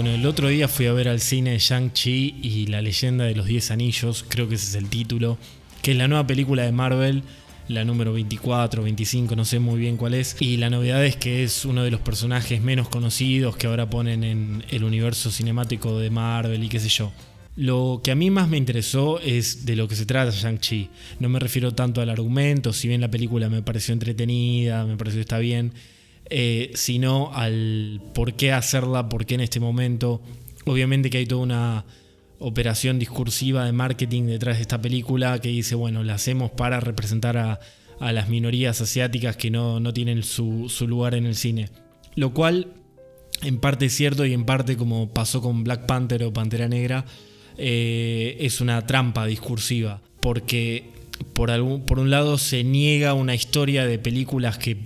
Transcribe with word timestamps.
Bueno, 0.00 0.14
el 0.14 0.24
otro 0.24 0.48
día 0.48 0.66
fui 0.66 0.86
a 0.86 0.94
ver 0.94 1.08
al 1.08 1.20
cine 1.20 1.58
Shang-Chi 1.58 2.36
y 2.40 2.66
la 2.68 2.80
leyenda 2.80 3.26
de 3.26 3.34
los 3.34 3.44
10 3.44 3.70
anillos, 3.70 4.24
creo 4.26 4.48
que 4.48 4.54
ese 4.54 4.68
es 4.68 4.74
el 4.74 4.88
título, 4.88 5.36
que 5.82 5.90
es 5.90 5.96
la 5.98 6.08
nueva 6.08 6.26
película 6.26 6.62
de 6.62 6.72
Marvel, 6.72 7.22
la 7.68 7.84
número 7.84 8.14
24, 8.14 8.82
25, 8.82 9.36
no 9.36 9.44
sé 9.44 9.58
muy 9.58 9.78
bien 9.78 9.98
cuál 9.98 10.14
es. 10.14 10.38
Y 10.40 10.56
la 10.56 10.70
novedad 10.70 11.04
es 11.04 11.16
que 11.16 11.44
es 11.44 11.66
uno 11.66 11.82
de 11.82 11.90
los 11.90 12.00
personajes 12.00 12.62
menos 12.62 12.88
conocidos 12.88 13.58
que 13.58 13.66
ahora 13.66 13.90
ponen 13.90 14.24
en 14.24 14.64
el 14.70 14.84
universo 14.84 15.30
cinemático 15.30 15.98
de 15.98 16.08
Marvel 16.08 16.64
y 16.64 16.70
qué 16.70 16.80
sé 16.80 16.88
yo. 16.88 17.12
Lo 17.56 18.00
que 18.02 18.10
a 18.10 18.14
mí 18.14 18.30
más 18.30 18.48
me 18.48 18.56
interesó 18.56 19.20
es 19.20 19.66
de 19.66 19.76
lo 19.76 19.86
que 19.86 19.96
se 19.96 20.06
trata 20.06 20.30
Shang-Chi. 20.30 20.88
No 21.18 21.28
me 21.28 21.38
refiero 21.38 21.74
tanto 21.74 22.00
al 22.00 22.08
argumento, 22.08 22.72
si 22.72 22.88
bien 22.88 23.02
la 23.02 23.10
película 23.10 23.50
me 23.50 23.60
pareció 23.60 23.92
entretenida, 23.92 24.86
me 24.86 24.96
pareció 24.96 25.18
que 25.18 25.24
está 25.24 25.38
bien 25.38 25.74
eh, 26.32 26.70
sino 26.74 27.32
al 27.34 28.00
por 28.14 28.34
qué 28.34 28.52
hacerla, 28.52 29.08
por 29.08 29.26
qué 29.26 29.34
en 29.34 29.40
este 29.40 29.58
momento. 29.58 30.22
Obviamente 30.64 31.10
que 31.10 31.18
hay 31.18 31.26
toda 31.26 31.42
una 31.42 31.84
operación 32.38 33.00
discursiva 33.00 33.64
de 33.64 33.72
marketing 33.72 34.26
detrás 34.26 34.56
de 34.56 34.62
esta 34.62 34.80
película 34.80 35.40
que 35.40 35.48
dice, 35.48 35.74
bueno, 35.74 36.04
la 36.04 36.14
hacemos 36.14 36.52
para 36.52 36.78
representar 36.78 37.36
a, 37.36 37.60
las 38.00 38.30
minorías 38.30 38.80
asiáticas 38.80 39.36
que 39.36 39.50
no, 39.50 39.92
tienen 39.92 40.22
su, 40.22 40.70
lugar 40.86 41.14
en 41.14 41.26
el 41.26 41.34
cine. 41.34 41.68
Lo 42.14 42.32
cual 42.32 42.68
en 43.42 43.58
parte 43.58 43.86
es 43.86 43.92
cierto 43.92 44.24
y 44.24 44.32
en 44.32 44.44
parte 44.44 44.76
como 44.76 45.10
pasó 45.10 45.42
con 45.42 45.64
Black 45.64 45.84
Panther 45.84 46.22
o 46.24 46.32
Pantera 46.32 46.66
Negra, 46.66 47.04
eh, 47.58 48.38
es 48.40 48.62
una 48.62 48.86
trampa 48.86 49.26
discursiva. 49.26 50.00
Porque 50.20 50.84
por, 51.32 51.50
algún, 51.50 51.84
por 51.84 51.98
un 51.98 52.10
lado 52.10 52.38
se 52.38 52.64
niega 52.64 53.14
una 53.14 53.34
historia 53.34 53.86
de 53.86 53.98
películas 53.98 54.58
que 54.58 54.76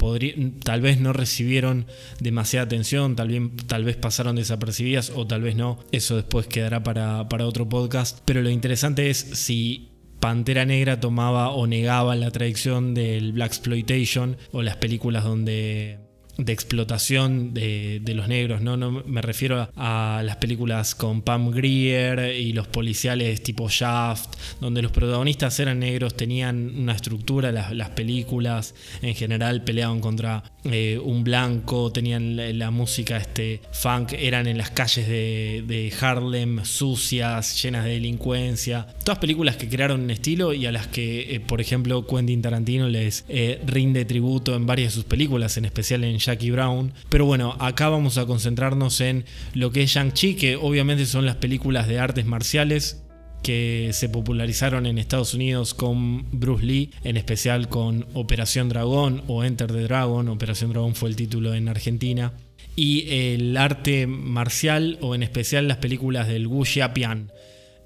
tal 0.62 0.80
vez 0.80 1.00
no 1.00 1.12
recibieron 1.12 1.86
demasiada 2.20 2.66
atención, 2.66 3.16
tal, 3.16 3.50
tal 3.66 3.84
vez 3.84 3.96
pasaron 3.96 4.36
desapercibidas 4.36 5.10
o 5.14 5.26
tal 5.26 5.42
vez 5.42 5.56
no. 5.56 5.78
Eso 5.92 6.16
después 6.16 6.46
quedará 6.46 6.82
para, 6.82 7.28
para 7.28 7.46
otro 7.46 7.68
podcast. 7.68 8.20
Pero 8.24 8.42
lo 8.42 8.50
interesante 8.50 9.10
es 9.10 9.18
si 9.18 9.91
Pantera 10.20 10.64
Negra 10.64 11.00
tomaba 11.00 11.50
o 11.50 11.66
negaba 11.66 12.16
la 12.16 12.30
tradición 12.30 12.94
del 12.94 13.32
Black 13.32 13.48
Exploitation 13.48 14.36
o 14.52 14.62
las 14.62 14.76
películas 14.76 15.24
donde 15.24 16.03
de 16.36 16.52
explotación 16.52 17.54
de, 17.54 18.00
los 18.14 18.28
negros, 18.28 18.60
¿no? 18.60 18.77
¿no? 18.77 18.90
Me 18.90 19.22
refiero 19.22 19.68
a, 19.77 20.22
las 20.24 20.36
películas 20.36 20.94
con 20.94 21.22
Pam 21.22 21.50
Grier 21.50 22.36
y 22.36 22.52
los 22.52 22.66
policiales 22.68 23.42
tipo 23.42 23.68
Shaft, 23.68 24.36
donde 24.60 24.82
los 24.82 24.92
protagonistas 24.92 25.58
eran 25.60 25.80
negros, 25.80 26.16
tenían 26.16 26.72
una 26.78 26.92
estructura, 26.92 27.52
las, 27.52 27.91
películas 27.91 28.74
en 29.02 29.14
general 29.14 29.62
peleaban 29.62 30.00
contra 30.00 30.42
eh, 30.64 30.98
un 31.02 31.22
blanco, 31.22 31.92
tenían 31.92 32.58
la, 32.58 32.70
música 32.70 33.19
este, 33.19 33.60
funk, 33.72 34.14
eran 34.14 34.46
en 34.46 34.58
las 34.58 34.70
calles 34.70 35.06
de, 35.06 35.92
Harlem 36.00 36.64
sucias, 36.64 37.62
llenas 37.62 37.84
de 37.84 37.91
delincuencia. 37.91 38.86
Todas 39.04 39.19
películas 39.19 39.56
que 39.56 39.69
crearon 39.69 40.02
un 40.02 40.10
estilo 40.10 40.52
y 40.52 40.66
a 40.66 40.72
las 40.72 40.86
que, 40.88 41.34
eh, 41.34 41.41
por 41.41 41.60
ejemplo, 41.60 42.06
Quentin 42.06 42.42
Tarantino 42.42 42.88
les 42.88 43.24
eh, 43.28 43.60
rinde 43.66 44.04
tributo 44.04 44.54
en 44.56 44.66
varias 44.66 44.92
de 44.92 44.94
sus 44.96 45.04
películas, 45.04 45.56
en 45.56 45.66
especial 45.66 46.04
en 46.04 46.19
Jackie 46.27 46.50
Brown. 46.50 46.92
Pero 47.08 47.27
bueno, 47.27 47.56
acá 47.61 47.89
vamos 47.89 48.19
a 48.19 48.27
concentrarnos 48.27 49.00
en 49.00 49.25
lo 49.55 49.70
que 49.72 49.83
es 49.83 49.91
Shang-Chi, 49.91 50.34
que 50.36 50.56
obviamente 50.56 51.06
son 51.06 51.27
las 51.27 51.36
películas 51.36 51.89
de 51.89 51.98
artes 51.98 52.27
marciales 52.27 53.03
que 53.42 53.91
se 53.92 54.08
popularizaron 54.08 54.86
en 54.86 54.98
Estados 54.98 55.34
Unidos 55.34 55.75
con 55.75 56.27
Bruce 56.33 56.64
Lee, 56.64 56.91
en 57.04 57.19
especial 57.19 57.69
con 57.69 58.06
Operación 58.15 58.71
Dragón 58.71 59.22
o 59.28 59.44
Enter 59.44 59.71
the 59.71 59.82
Dragon. 59.82 60.28
Operación 60.28 60.71
Dragón 60.71 60.94
fue 60.94 61.10
el 61.10 61.16
título 61.16 61.54
en 61.54 61.69
Argentina. 61.69 62.32
Y 62.75 63.04
el 63.09 63.56
arte 63.56 64.06
marcial 64.09 64.98
o 65.00 65.15
en 65.15 65.22
especial 65.22 65.69
las 65.69 65.77
películas 65.77 66.27
del 66.27 66.47
Wu 66.47 66.65
Xiapian. 66.65 67.31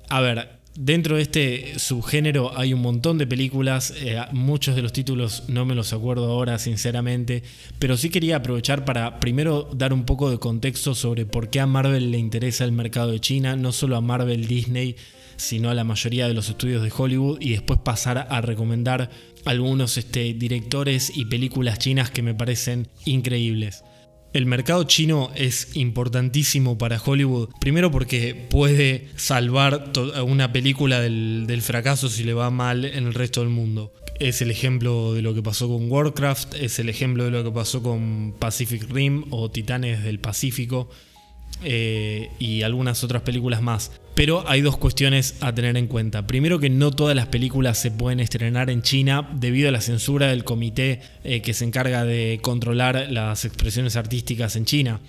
A 0.08 0.20
ver, 0.20 0.57
Dentro 0.80 1.16
de 1.16 1.22
este 1.22 1.76
subgénero 1.76 2.56
hay 2.56 2.72
un 2.72 2.80
montón 2.80 3.18
de 3.18 3.26
películas, 3.26 3.92
eh, 3.98 4.16
muchos 4.30 4.76
de 4.76 4.82
los 4.82 4.92
títulos 4.92 5.42
no 5.48 5.64
me 5.64 5.74
los 5.74 5.92
acuerdo 5.92 6.30
ahora 6.30 6.56
sinceramente, 6.60 7.42
pero 7.80 7.96
sí 7.96 8.10
quería 8.10 8.36
aprovechar 8.36 8.84
para 8.84 9.18
primero 9.18 9.68
dar 9.74 9.92
un 9.92 10.04
poco 10.04 10.30
de 10.30 10.38
contexto 10.38 10.94
sobre 10.94 11.26
por 11.26 11.50
qué 11.50 11.58
a 11.58 11.66
Marvel 11.66 12.12
le 12.12 12.18
interesa 12.18 12.64
el 12.64 12.70
mercado 12.70 13.10
de 13.10 13.18
China, 13.18 13.56
no 13.56 13.72
solo 13.72 13.96
a 13.96 14.00
Marvel 14.00 14.46
Disney, 14.46 14.94
sino 15.36 15.68
a 15.68 15.74
la 15.74 15.82
mayoría 15.82 16.28
de 16.28 16.34
los 16.34 16.48
estudios 16.48 16.84
de 16.84 16.92
Hollywood 16.96 17.40
y 17.40 17.50
después 17.50 17.80
pasar 17.80 18.28
a 18.30 18.40
recomendar 18.40 19.10
algunos 19.46 19.96
este, 19.96 20.32
directores 20.32 21.10
y 21.12 21.24
películas 21.24 21.80
chinas 21.80 22.12
que 22.12 22.22
me 22.22 22.34
parecen 22.34 22.86
increíbles. 23.04 23.82
El 24.34 24.44
mercado 24.44 24.84
chino 24.84 25.30
es 25.34 25.74
importantísimo 25.74 26.76
para 26.76 27.00
Hollywood, 27.02 27.48
primero 27.60 27.90
porque 27.90 28.34
puede 28.34 29.08
salvar 29.16 29.90
una 30.22 30.52
película 30.52 31.00
del, 31.00 31.62
fracaso 31.62 32.10
si 32.10 32.24
le 32.24 32.34
va 32.34 32.50
mal 32.50 32.84
en 32.84 33.06
el 33.06 33.14
resto 33.14 33.40
del 33.40 33.48
mundo. 33.48 33.94
Es 34.20 34.42
el 34.42 34.50
ejemplo 34.50 35.14
de 35.14 35.22
lo 35.22 35.34
que 35.34 35.42
pasó 35.42 35.68
con 35.68 35.90
Warcraft, 35.90 36.56
es 36.56 36.78
el 36.78 36.90
ejemplo 36.90 37.24
de 37.24 37.30
lo 37.30 37.42
que 37.42 37.50
pasó 37.50 37.82
con 37.82 38.34
Pacific 38.38 38.90
Rim 38.90 39.24
o 39.30 39.50
Titanes 39.50 40.04
del 40.04 40.18
Pacífico 40.20 40.90
eh, 41.64 42.28
y 42.38 42.62
algunas 42.62 43.02
otras 43.04 43.22
películas 43.22 43.62
más. 43.62 43.92
Pero 44.18 44.42
hay 44.48 44.62
dos 44.62 44.76
cuestiones 44.76 45.36
a 45.42 45.54
tener 45.54 45.76
en 45.76 45.86
cuenta. 45.86 46.26
Primero 46.26 46.58
que 46.58 46.70
no 46.70 46.90
todas 46.90 47.14
las 47.14 47.26
películas 47.26 47.78
se 47.78 47.92
pueden 47.92 48.18
estrenar 48.18 48.68
en 48.68 48.82
China 48.82 49.30
debido 49.32 49.68
a 49.68 49.70
la 49.70 49.80
censura 49.80 50.26
del 50.26 50.42
comité 50.42 51.02
eh, 51.22 51.40
que 51.40 51.54
se 51.54 51.64
encarga 51.64 52.04
de 52.04 52.40
controlar 52.42 53.06
las 53.10 53.44
expresiones 53.44 53.94
artísticas 53.94 54.56
en 54.56 54.64
China 54.64 55.00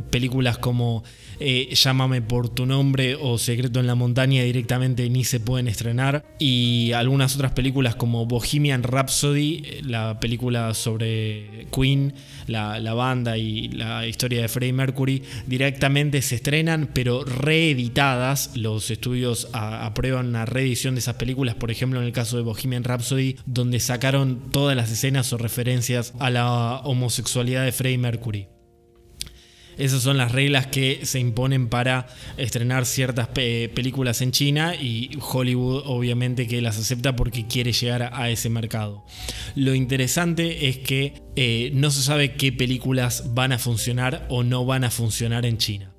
películas 0.00 0.58
como 0.58 1.04
eh, 1.40 1.74
Llámame 1.74 2.22
por 2.22 2.48
tu 2.48 2.66
nombre 2.66 3.16
o 3.20 3.38
Secreto 3.38 3.80
en 3.80 3.86
la 3.86 3.94
montaña 3.94 4.42
directamente 4.42 5.08
ni 5.10 5.24
se 5.24 5.40
pueden 5.40 5.68
estrenar. 5.68 6.24
Y 6.38 6.92
algunas 6.92 7.34
otras 7.34 7.52
películas 7.52 7.94
como 7.94 8.26
Bohemian 8.26 8.82
Rhapsody, 8.82 9.62
eh, 9.64 9.80
la 9.84 10.20
película 10.20 10.74
sobre 10.74 11.66
Queen, 11.74 12.14
la, 12.46 12.94
banda 12.94 13.36
y 13.36 13.68
la 13.68 14.06
historia 14.06 14.42
de 14.42 14.48
Freddie 14.48 14.72
Mercury, 14.72 15.22
directamente 15.46 16.22
se 16.22 16.36
estrenan 16.36 16.90
pero 16.92 17.24
reeditadas. 17.24 18.56
Los 18.56 18.90
estudios 18.90 19.48
aprueban 19.52 20.28
una 20.28 20.46
reedición 20.46 20.94
de 20.94 21.00
esas 21.00 21.16
películas, 21.16 21.54
por 21.54 21.70
ejemplo 21.70 22.00
en 22.00 22.06
el 22.06 22.12
caso 22.12 22.36
de 22.36 22.42
Bohemian 22.42 22.84
Rhapsody, 22.84 23.36
donde 23.46 23.80
sacaron 23.80 24.50
todas 24.50 24.76
las 24.76 24.90
escenas 24.90 25.32
o 25.32 25.38
referencias 25.38 26.14
a 26.18 26.30
la 26.30 26.80
homosexualidad 26.84 27.64
de 27.64 27.72
Freddie 27.72 27.98
Mercury. 27.98 28.53
Esas 29.78 30.02
son 30.02 30.16
las 30.16 30.32
reglas 30.32 30.66
que 30.66 31.00
se 31.04 31.18
imponen 31.18 31.68
para 31.68 32.06
estrenar 32.36 32.86
ciertas 32.86 33.28
películas 33.28 34.20
en 34.20 34.32
China 34.32 34.74
y 34.74 35.10
Hollywood 35.20 35.82
obviamente 35.86 36.46
que 36.46 36.60
las 36.60 36.78
acepta 36.78 37.16
porque 37.16 37.46
quiere 37.46 37.72
llegar 37.72 38.10
a 38.12 38.30
ese 38.30 38.48
mercado. 38.50 39.04
Lo 39.54 39.74
interesante 39.74 40.68
es 40.68 40.78
que 40.78 41.22
eh, 41.36 41.70
no 41.74 41.90
se 41.90 42.02
sabe 42.02 42.34
qué 42.34 42.52
películas 42.52 43.34
van 43.34 43.52
a 43.52 43.58
funcionar 43.58 44.26
o 44.28 44.42
no 44.42 44.64
van 44.64 44.84
a 44.84 44.90
funcionar 44.90 45.46
en 45.46 45.58
China. 45.58 45.90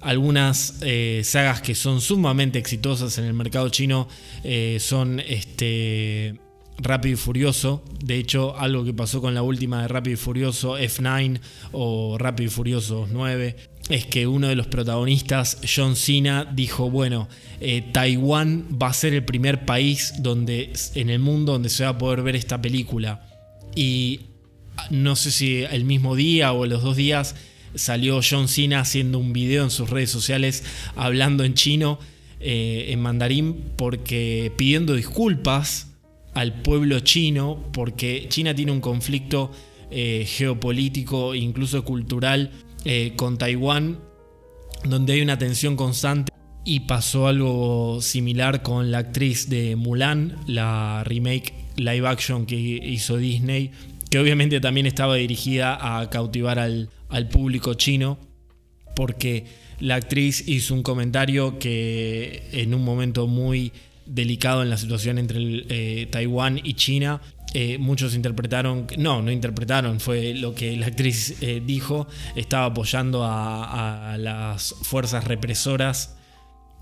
Algunas 0.00 0.78
eh, 0.82 1.22
sagas 1.24 1.62
que 1.62 1.74
son 1.74 2.00
sumamente 2.00 2.58
exitosas 2.58 3.18
en 3.18 3.24
el 3.24 3.34
mercado 3.34 3.68
chino 3.70 4.08
eh, 4.44 4.78
son 4.80 5.20
este, 5.20 6.38
Rápido 6.78 7.14
y 7.14 7.16
Furioso. 7.16 7.82
De 8.04 8.16
hecho, 8.18 8.56
algo 8.58 8.84
que 8.84 8.92
pasó 8.92 9.20
con 9.20 9.34
la 9.34 9.42
última 9.42 9.82
de 9.82 9.88
Rápido 9.88 10.14
y 10.14 10.16
Furioso 10.16 10.78
F9 10.78 11.40
o 11.72 12.18
Rápido 12.18 12.48
y 12.48 12.50
Furioso 12.50 13.08
9 13.10 13.56
es 13.88 14.06
que 14.06 14.26
uno 14.26 14.48
de 14.48 14.56
los 14.56 14.66
protagonistas, 14.66 15.58
John 15.74 15.96
Cena, 15.96 16.44
dijo, 16.44 16.90
bueno, 16.90 17.28
eh, 17.60 17.84
Taiwán 17.92 18.66
va 18.82 18.88
a 18.88 18.92
ser 18.92 19.14
el 19.14 19.24
primer 19.24 19.64
país 19.64 20.14
donde, 20.18 20.72
en 20.94 21.10
el 21.10 21.20
mundo 21.20 21.52
donde 21.52 21.68
se 21.68 21.84
va 21.84 21.90
a 21.90 21.98
poder 21.98 22.22
ver 22.22 22.36
esta 22.36 22.60
película. 22.60 23.26
Y 23.74 24.20
no 24.90 25.16
sé 25.16 25.30
si 25.30 25.62
el 25.62 25.84
mismo 25.84 26.16
día 26.16 26.52
o 26.52 26.66
los 26.66 26.82
dos 26.82 26.96
días 26.96 27.36
salió 27.74 28.20
John 28.28 28.48
Cena 28.48 28.80
haciendo 28.80 29.18
un 29.18 29.32
video 29.32 29.62
en 29.62 29.70
sus 29.70 29.88
redes 29.90 30.10
sociales 30.10 30.64
hablando 30.96 31.44
en 31.44 31.54
chino, 31.54 31.98
eh, 32.40 32.86
en 32.88 33.00
mandarín, 33.00 33.72
porque 33.76 34.52
pidiendo 34.56 34.94
disculpas 34.94 35.95
al 36.36 36.52
pueblo 36.52 37.00
chino, 37.00 37.64
porque 37.72 38.26
China 38.28 38.54
tiene 38.54 38.70
un 38.70 38.82
conflicto 38.82 39.50
eh, 39.90 40.26
geopolítico, 40.28 41.34
incluso 41.34 41.82
cultural, 41.82 42.50
eh, 42.84 43.14
con 43.16 43.38
Taiwán, 43.38 43.98
donde 44.84 45.14
hay 45.14 45.22
una 45.22 45.38
tensión 45.38 45.76
constante. 45.76 46.30
Y 46.62 46.80
pasó 46.80 47.26
algo 47.26 48.02
similar 48.02 48.62
con 48.62 48.90
la 48.90 48.98
actriz 48.98 49.48
de 49.48 49.76
Mulan, 49.76 50.36
la 50.46 51.04
remake 51.04 51.54
live 51.76 52.06
action 52.06 52.44
que 52.44 52.56
hizo 52.56 53.16
Disney, 53.16 53.70
que 54.10 54.18
obviamente 54.18 54.60
también 54.60 54.84
estaba 54.84 55.14
dirigida 55.14 55.98
a 55.98 56.10
cautivar 56.10 56.58
al, 56.58 56.90
al 57.08 57.28
público 57.30 57.72
chino, 57.74 58.18
porque 58.94 59.46
la 59.80 59.94
actriz 59.94 60.46
hizo 60.46 60.74
un 60.74 60.82
comentario 60.82 61.58
que 61.58 62.42
en 62.52 62.74
un 62.74 62.84
momento 62.84 63.26
muy 63.26 63.72
delicado 64.06 64.62
en 64.62 64.70
la 64.70 64.76
situación 64.76 65.18
entre 65.18 65.38
eh, 65.68 66.06
Taiwán 66.06 66.60
y 66.62 66.74
China, 66.74 67.20
eh, 67.54 67.78
muchos 67.78 68.14
interpretaron, 68.14 68.86
no, 68.98 69.22
no 69.22 69.30
interpretaron, 69.30 70.00
fue 70.00 70.34
lo 70.34 70.54
que 70.54 70.76
la 70.76 70.86
actriz 70.86 71.42
eh, 71.42 71.62
dijo, 71.64 72.06
estaba 72.34 72.66
apoyando 72.66 73.22
a, 73.24 74.16
las 74.18 74.74
fuerzas 74.82 75.24
represoras 75.24 76.16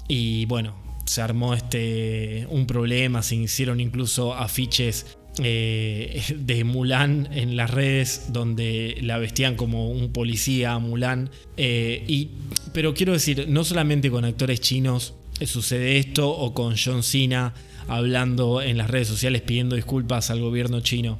y 0.09 0.47
bueno, 0.47 0.77
se 1.05 1.21
armó 1.21 1.55
este 1.55 2.47
un 2.49 2.67
problema, 2.67 3.23
se 3.23 3.37
hicieron 3.37 3.81
incluso 3.81 4.35
afiches 4.35 5.19
de 5.37 6.63
Mulan 6.65 7.29
en 7.33 7.57
las 7.57 7.69
redes 7.71 8.27
donde 8.33 8.99
la 9.03 9.19
vestían 9.19 9.57
como 9.57 9.91
un 9.91 10.13
policía 10.13 10.79
Mulan. 10.79 11.29
y, 11.57 12.31
pero 12.73 12.95
quiero 12.95 13.13
decir, 13.13 13.47
no 13.49 13.65
solamente 13.65 14.11
con 14.11 14.25
actores 14.25 14.61
chinos 14.61 15.15
sucede 15.43 15.99
esto 15.99 16.31
o 16.31 16.55
con 16.55 16.77
John 16.77 17.03
Cena 17.03 17.55
hablando 17.89 18.63
en 18.63 18.79
las 18.79 18.91
redes 18.91 19.09
sociales 19.09 19.43
pidiendo 19.43 19.77
disculpas 19.77 20.31
al 20.31 20.41
gobierno 20.41 20.81
chino. 20.81 21.19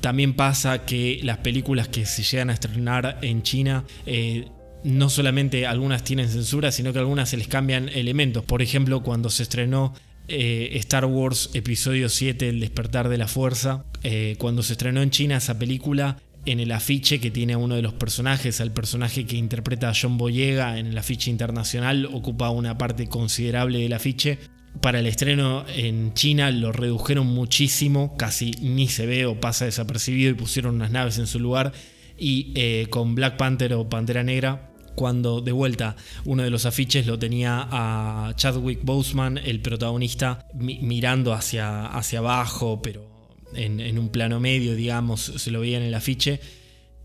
También 0.00 0.34
pasa 0.34 0.84
que 0.84 1.20
las 1.22 1.38
películas 1.38 1.88
que 1.88 2.06
se 2.06 2.22
llegan 2.22 2.50
a 2.50 2.52
estrenar 2.52 3.18
en 3.22 3.42
China 3.42 3.84
eh, 4.04 4.46
no 4.84 5.10
solamente 5.10 5.66
algunas 5.66 6.04
tienen 6.04 6.28
censura, 6.28 6.70
sino 6.70 6.92
que 6.92 6.98
algunas 7.00 7.30
se 7.30 7.36
les 7.36 7.48
cambian 7.48 7.88
elementos. 7.88 8.44
Por 8.44 8.62
ejemplo, 8.62 9.02
cuando 9.02 9.30
se 9.30 9.42
estrenó 9.42 9.94
eh, 10.28 10.70
Star 10.74 11.06
Wars 11.06 11.50
Episodio 11.54 12.08
7, 12.08 12.48
El 12.48 12.60
despertar 12.60 13.08
de 13.08 13.18
la 13.18 13.26
fuerza, 13.26 13.84
eh, 14.02 14.36
cuando 14.38 14.62
se 14.62 14.74
estrenó 14.74 15.02
en 15.02 15.10
China 15.10 15.38
esa 15.38 15.58
película, 15.58 16.18
en 16.46 16.60
el 16.60 16.72
afiche 16.72 17.20
que 17.20 17.30
tiene 17.30 17.56
uno 17.56 17.74
de 17.74 17.82
los 17.82 17.92
personajes, 17.92 18.60
al 18.60 18.72
personaje 18.72 19.26
que 19.26 19.36
interpreta 19.36 19.90
a 19.90 19.94
John 20.00 20.16
Boyega 20.16 20.78
en 20.78 20.86
el 20.86 20.98
afiche 20.98 21.30
internacional, 21.30 22.06
ocupa 22.06 22.50
una 22.50 22.78
parte 22.78 23.08
considerable 23.08 23.78
del 23.78 23.92
afiche 23.92 24.38
para 24.80 25.00
el 25.00 25.06
estreno 25.06 25.64
en 25.68 26.12
China 26.14 26.50
lo 26.50 26.72
redujeron 26.72 27.26
muchísimo, 27.26 28.16
casi 28.16 28.52
ni 28.60 28.88
se 28.88 29.06
ve 29.06 29.26
o 29.26 29.40
pasa 29.40 29.64
desapercibido 29.64 30.30
y 30.30 30.34
pusieron 30.34 30.76
unas 30.76 30.90
naves 30.90 31.18
en 31.18 31.26
su 31.26 31.40
lugar. 31.40 31.72
Y 32.18 32.52
eh, 32.54 32.86
con 32.90 33.14
Black 33.14 33.36
Panther 33.36 33.74
o 33.74 33.88
Pantera 33.88 34.22
Negra, 34.22 34.70
cuando 34.94 35.40
de 35.40 35.52
vuelta 35.52 35.96
uno 36.24 36.42
de 36.42 36.50
los 36.50 36.66
afiches 36.66 37.06
lo 37.06 37.18
tenía 37.18 37.68
a 37.70 38.32
Chadwick 38.36 38.80
Boseman, 38.82 39.38
el 39.38 39.60
protagonista, 39.60 40.46
mirando 40.54 41.32
hacia, 41.32 41.86
hacia 41.86 42.20
abajo, 42.20 42.80
pero 42.82 43.15
en, 43.54 43.98
un 43.98 44.08
plano 44.08 44.40
medio, 44.40 44.74
digamos, 44.74 45.32
se 45.36 45.50
lo 45.50 45.60
veía 45.60 45.78
en 45.78 45.84
el 45.84 45.94
afiche. 45.94 46.40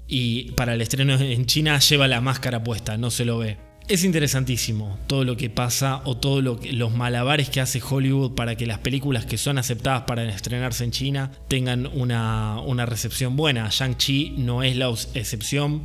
Y 0.08 0.52
para 0.52 0.74
el 0.74 0.82
estreno 0.82 1.16
en 1.16 1.46
China 1.46 1.80
lleva 1.80 2.08
la 2.08 2.22
máscara 2.22 2.64
puesta, 2.64 2.98
no 2.98 3.12
se 3.12 3.26
lo 3.26 3.38
ve. 3.38 3.58
Es 3.88 4.04
interesantísimo 4.04 4.98
todo 5.08 5.24
lo 5.26 5.36
que 5.36 5.50
pasa 5.50 6.02
o 6.06 6.16
todos 6.16 6.44
los 6.44 6.94
malabares 6.94 7.50
que 7.50 7.60
hace 7.60 7.82
Hollywood 7.82 8.36
para 8.36 8.56
que 8.56 8.66
las 8.66 8.80
películas 8.80 9.26
que 9.26 9.38
son 9.38 9.58
aceptadas 9.58 10.04
para 10.04 10.24
estrenarse 10.24 10.84
en 10.84 10.92
China 10.92 11.32
tengan 11.48 11.88
una, 11.88 12.86
recepción 12.86 13.36
buena. 13.36 13.68
Shang-Chi 13.70 14.36
no 14.38 14.64
es 14.64 14.78
la 14.78 14.90
excepción. 15.14 15.84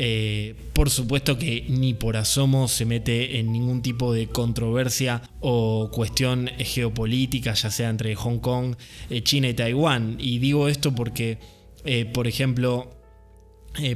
Eh, 0.00 0.54
por 0.74 0.90
supuesto 0.90 1.38
que 1.38 1.66
ni 1.68 1.92
por 1.92 2.16
asomo 2.16 2.68
se 2.68 2.84
mete 2.84 3.40
en 3.40 3.50
ningún 3.50 3.82
tipo 3.82 4.12
de 4.12 4.28
controversia 4.28 5.22
o 5.40 5.90
cuestión 5.92 6.48
geopolítica, 6.56 7.54
ya 7.54 7.68
sea 7.72 7.90
entre 7.90 8.14
Hong 8.14 8.38
Kong, 8.38 8.76
eh, 9.10 9.24
China 9.24 9.48
y 9.48 9.54
Taiwán. 9.54 10.14
Y 10.20 10.38
digo 10.38 10.68
esto 10.68 10.94
porque, 10.94 11.38
eh, 11.84 12.04
por 12.04 12.28
ejemplo, 12.28 12.94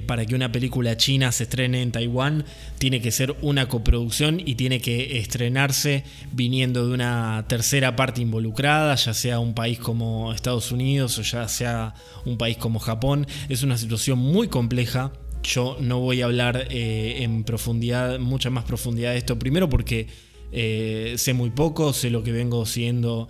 para 0.07 0.27
que 0.27 0.35
una 0.35 0.53
película 0.53 0.97
china 0.97 1.33
se 1.33 1.45
estrene 1.45 1.83
en 1.83 1.91
Taiwán, 1.93 2.45
tiene 2.79 3.01
que 3.01 3.11
ser 3.11 3.37
una 3.41 3.69
coproducción 3.69 4.41
y 4.45 4.55
tiene 4.55 4.81
que 4.81 5.19
estrenarse 5.19 6.05
viniendo 6.33 6.87
de 6.87 6.95
una 6.95 7.47
tercera 7.49 7.97
parte 7.97 8.21
involucrada, 8.21 8.95
ya 8.95 9.15
sea 9.15 9.39
un 9.41 9.55
país 9.55 9.79
como 9.79 10.33
Estados 10.33 10.71
Unidos 10.71 11.19
o 11.19 11.23
ya 11.23 11.49
sea 11.49 11.95
un 12.25 12.39
país 12.39 12.57
como 12.59 12.81
Japón. 12.81 13.27
Es 13.49 13.63
una 13.63 13.77
situación 13.77 14.19
muy 14.19 14.49
compleja. 14.49 15.13
Yo 15.43 15.77
no 15.81 15.99
voy 15.99 16.23
a 16.23 16.27
hablar 16.27 16.69
eh, 16.71 17.23
en 17.23 17.45
profundidad, 17.45 18.19
mucha 18.19 18.51
más 18.51 18.65
profundidad 18.65 19.13
de 19.13 19.19
esto. 19.19 19.39
Primero 19.39 19.69
porque 19.69 20.07
eh, 20.53 21.15
sé 21.17 21.35
muy 21.35 21.51
poco, 21.51 21.93
sé 21.93 22.11
lo 22.11 22.23
que 22.23 22.33
vengo 22.33 22.65
siguiendo 22.67 23.29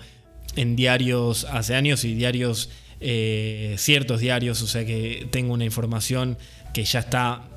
en 0.57 0.77
diarios 0.77 1.47
hace 1.51 1.75
años 1.75 2.05
y 2.05 2.15
diarios 2.15 2.71
eh, 3.01 3.75
ciertos 3.79 4.21
diarios, 4.21 4.63
o 4.63 4.67
sea 4.67 4.85
que 4.85 5.27
tengo 5.31 5.55
una 5.55 5.65
información 5.65 6.39
que 6.75 6.85
ya 6.85 7.01
está 7.01 7.49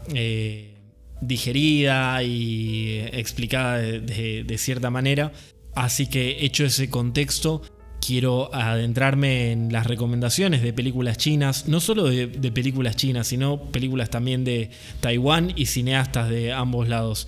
digerida 1.21 2.23
y 2.23 2.99
explicada 3.11 3.77
de, 3.77 4.57
cierta 4.57 4.89
manera. 4.89 5.31
Así 5.75 6.07
que 6.07 6.45
hecho 6.45 6.63
ese 6.65 6.89
contexto, 6.89 7.61
quiero 8.05 8.53
adentrarme 8.53 9.51
en 9.51 9.71
las 9.71 9.87
recomendaciones 9.87 10.61
de 10.61 10.73
películas 10.73 11.17
chinas, 11.17 11.67
no 11.67 11.79
solo 11.79 12.05
de, 12.05 12.27
películas 12.51 12.95
chinas, 12.95 13.27
sino 13.27 13.59
películas 13.71 14.09
también 14.09 14.43
de 14.43 14.69
Taiwán 14.99 15.53
y 15.55 15.65
cineastas 15.65 16.29
de 16.29 16.53
ambos 16.53 16.87
lados. 16.87 17.27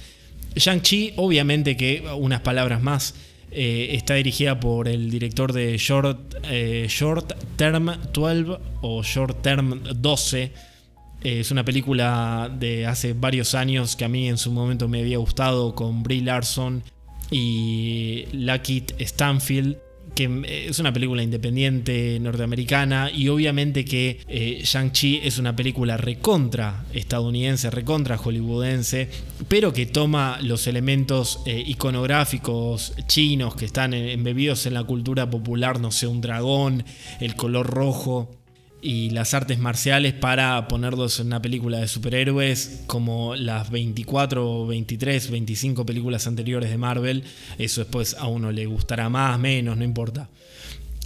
Shang-Chi, 0.55 1.13
obviamente 1.17 1.77
que 1.77 2.03
unas 2.17 2.41
palabras 2.41 2.81
más, 2.81 3.15
eh, 3.51 3.89
está 3.93 4.15
dirigida 4.15 4.59
por 4.59 4.87
el 4.87 5.09
director 5.09 5.53
de 5.53 5.77
Short, 5.77 6.35
eh, 6.43 6.87
Term 7.55 7.91
12 8.13 8.57
o 8.81 9.03
Short 9.03 9.41
Term 9.41 9.81
12. 9.95 10.43
Eh, 11.23 11.39
es 11.39 11.49
una 11.49 11.63
película 11.63 12.51
de 12.59 12.85
hace 12.85 13.13
varios 13.13 13.55
años 13.55 13.95
que 13.95 14.05
a 14.05 14.09
mí 14.09 14.27
en 14.27 14.37
su 14.37 14.51
momento 14.51 14.87
me 14.87 14.99
había 14.99 15.17
gustado 15.17 15.73
con 15.73 16.03
Brie 16.03 16.21
Larson 16.21 16.83
y 17.31 18.25
Lucky 18.31 18.83
Stanfield 18.99 19.86
que 20.17 20.23
eh, 20.23 20.67
es 20.69 20.79
una 20.79 20.91
película 20.91 21.21
independiente 21.21 22.19
norteamericana 22.19 23.11
y 23.13 23.29
obviamente 23.29 23.85
que 23.85 24.19
eh, 24.27 24.61
Shang-Chi 24.63 25.21
es 25.23 25.37
una 25.37 25.55
película 25.55 25.95
recontra 25.95 26.85
estadounidense, 26.91 27.69
recontra 27.69 28.17
hollywoodense, 28.17 29.09
pero 29.47 29.71
que 29.73 29.85
toma 29.85 30.39
los 30.41 30.65
elementos 30.65 31.41
eh, 31.45 31.63
iconográficos 31.67 32.95
chinos 33.05 33.55
que 33.55 33.65
están 33.65 33.93
embebidos 33.93 34.65
en 34.65 34.73
la 34.73 34.83
cultura 34.83 35.29
popular, 35.29 35.79
no 35.79 35.91
sé, 35.91 36.07
un 36.07 36.19
dragón, 36.19 36.83
el 37.19 37.35
color 37.35 37.67
rojo 37.67 38.36
y 38.81 39.09
las 39.09 39.33
artes 39.33 39.59
marciales 39.59 40.13
para 40.13 40.67
ponerlos 40.67 41.19
en 41.19 41.27
una 41.27 41.41
película 41.41 41.79
de 41.79 41.87
superhéroes 41.87 42.83
como 42.87 43.35
las 43.35 43.71
24, 43.71 44.67
23, 44.67 45.31
25 45.31 45.85
películas 45.85 46.27
anteriores 46.27 46.69
de 46.69 46.77
Marvel. 46.77 47.23
Eso 47.57 47.81
después 47.81 48.15
a 48.19 48.27
uno 48.27 48.51
le 48.51 48.65
gustará 48.65 49.09
más, 49.09 49.39
menos, 49.39 49.77
no 49.77 49.83
importa. 49.83 50.29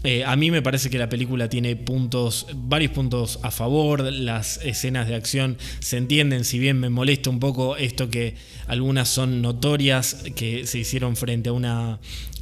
Eh, 0.03 0.23
a 0.25 0.35
mí 0.35 0.49
me 0.49 0.63
parece 0.63 0.89
que 0.89 0.97
la 0.97 1.09
película 1.09 1.47
tiene 1.47 1.75
puntos, 1.75 2.47
varios 2.55 2.91
puntos 2.91 3.37
a 3.43 3.51
favor, 3.51 4.01
las 4.11 4.57
escenas 4.63 5.07
de 5.07 5.13
acción 5.13 5.57
se 5.79 5.97
entienden, 5.97 6.43
si 6.43 6.57
bien 6.57 6.79
me 6.79 6.89
molesta 6.89 7.29
un 7.29 7.39
poco 7.39 7.77
esto 7.77 8.09
que 8.09 8.33
algunas 8.65 9.09
son 9.09 9.43
notorias, 9.43 10.23
que 10.35 10.65
se 10.65 10.79
hicieron 10.79 11.15
frente 11.15 11.49
a 11.49 11.53
una 11.53 11.99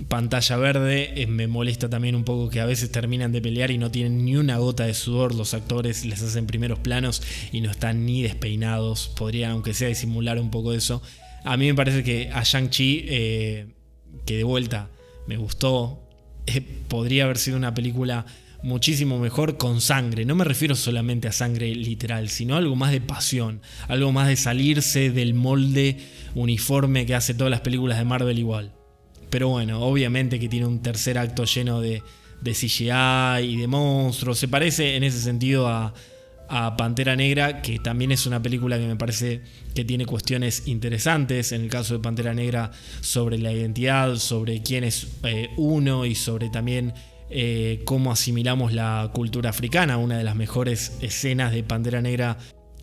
pantalla 0.07 0.55
verde, 0.55 1.21
eh, 1.21 1.27
me 1.27 1.47
molesta 1.47 1.89
también 1.89 2.15
un 2.15 2.23
poco 2.23 2.49
que 2.49 2.61
a 2.61 2.65
veces 2.65 2.93
terminan 2.93 3.33
de 3.33 3.41
pelear 3.41 3.71
y 3.71 3.77
no 3.77 3.91
tienen 3.91 4.23
ni 4.23 4.37
una 4.37 4.57
gota 4.57 4.85
de 4.85 4.93
sudor. 4.93 5.35
Los 5.35 5.53
actores, 5.53 6.05
les 6.05 6.21
hacen 6.21 6.45
primeros 6.45 6.79
planos 6.79 7.21
y 7.51 7.59
no 7.59 7.71
están 7.71 8.05
ni 8.05 8.21
despeinados, 8.21 9.09
podría 9.09 9.51
aunque 9.51 9.73
sea 9.73 9.89
disimular 9.89 10.39
un 10.39 10.49
poco 10.49 10.71
eso. 10.71 11.01
A 11.43 11.57
mí 11.57 11.67
me 11.67 11.75
parece 11.75 12.03
que 12.03 12.29
a 12.31 12.43
Shang-Chi, 12.43 13.05
eh, 13.09 13.67
que 14.25 14.37
de 14.37 14.43
vuelta 14.43 14.89
me 15.27 15.35
gustó, 15.35 16.08
eh, 16.57 16.61
podría 16.87 17.25
haber 17.25 17.37
sido 17.37 17.57
una 17.57 17.73
película 17.73 18.25
muchísimo 18.61 19.19
mejor 19.19 19.57
con 19.57 19.81
sangre. 19.81 20.25
No 20.25 20.35
me 20.35 20.43
refiero 20.43 20.75
solamente 20.75 21.27
a 21.27 21.31
sangre 21.31 21.73
literal, 21.73 22.29
sino 22.29 22.55
algo 22.55 22.75
más 22.75 22.91
de 22.91 23.01
pasión, 23.01 23.61
algo 23.87 24.11
más 24.11 24.27
de 24.27 24.35
salirse 24.35 25.11
del 25.11 25.33
molde 25.33 25.97
uniforme 26.35 27.05
que 27.05 27.15
hace 27.15 27.33
todas 27.33 27.51
las 27.51 27.61
películas 27.61 27.97
de 27.97 28.05
Marvel 28.05 28.37
igual. 28.37 28.71
Pero 29.29 29.49
bueno, 29.49 29.81
obviamente 29.81 30.39
que 30.39 30.49
tiene 30.49 30.65
un 30.65 30.81
tercer 30.81 31.17
acto 31.17 31.45
lleno 31.45 31.81
de, 31.81 32.01
de 32.41 32.51
CGI 32.51 33.45
y 33.45 33.57
de 33.57 33.67
monstruos. 33.67 34.39
Se 34.39 34.47
parece 34.47 34.95
en 34.95 35.03
ese 35.03 35.21
sentido 35.21 35.67
a, 35.67 35.93
a 36.49 36.75
Pantera 36.75 37.15
Negra, 37.15 37.61
que 37.61 37.79
también 37.79 38.11
es 38.11 38.25
una 38.25 38.41
película 38.41 38.77
que 38.77 38.87
me 38.87 38.95
parece 38.95 39.41
que 39.75 39.85
tiene 39.85 40.05
cuestiones 40.05 40.67
interesantes, 40.67 41.51
en 41.51 41.61
el 41.61 41.69
caso 41.69 41.93
de 41.93 41.99
Pantera 41.99 42.33
Negra, 42.33 42.71
sobre 43.01 43.37
la 43.37 43.51
identidad, 43.51 44.15
sobre 44.15 44.61
quién 44.61 44.83
es 44.83 45.07
eh, 45.23 45.49
uno 45.57 46.05
y 46.05 46.15
sobre 46.15 46.49
también 46.49 46.93
eh, 47.29 47.81
cómo 47.85 48.11
asimilamos 48.11 48.73
la 48.73 49.11
cultura 49.13 49.51
africana. 49.51 49.97
Una 49.97 50.17
de 50.17 50.23
las 50.23 50.35
mejores 50.35 50.97
escenas 51.01 51.51
de 51.51 51.63
Pantera 51.63 52.01
Negra 52.01 52.37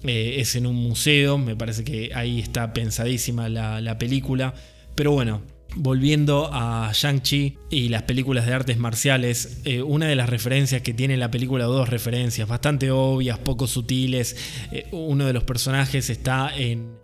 eh, 0.04 0.36
es 0.38 0.54
en 0.54 0.66
un 0.66 0.76
museo, 0.76 1.36
me 1.36 1.56
parece 1.56 1.82
que 1.82 2.10
ahí 2.14 2.38
está 2.38 2.72
pensadísima 2.72 3.48
la, 3.48 3.80
la 3.80 3.98
película, 3.98 4.54
pero 4.94 5.10
bueno, 5.10 5.42
Volviendo 5.78 6.48
a 6.50 6.90
Shang-Chi 6.94 7.58
y 7.68 7.90
las 7.90 8.04
películas 8.04 8.46
de 8.46 8.54
artes 8.54 8.78
marciales, 8.78 9.60
eh, 9.64 9.82
una 9.82 10.06
de 10.06 10.16
las 10.16 10.30
referencias 10.30 10.80
que 10.80 10.94
tiene 10.94 11.18
la 11.18 11.30
película, 11.30 11.66
dos 11.66 11.90
referencias 11.90 12.48
bastante 12.48 12.90
obvias, 12.90 13.38
poco 13.38 13.66
sutiles. 13.66 14.36
Eh, 14.72 14.88
uno 14.92 15.26
de 15.26 15.34
los 15.34 15.44
personajes 15.44 16.08
está 16.08 16.50
en, 16.56 16.96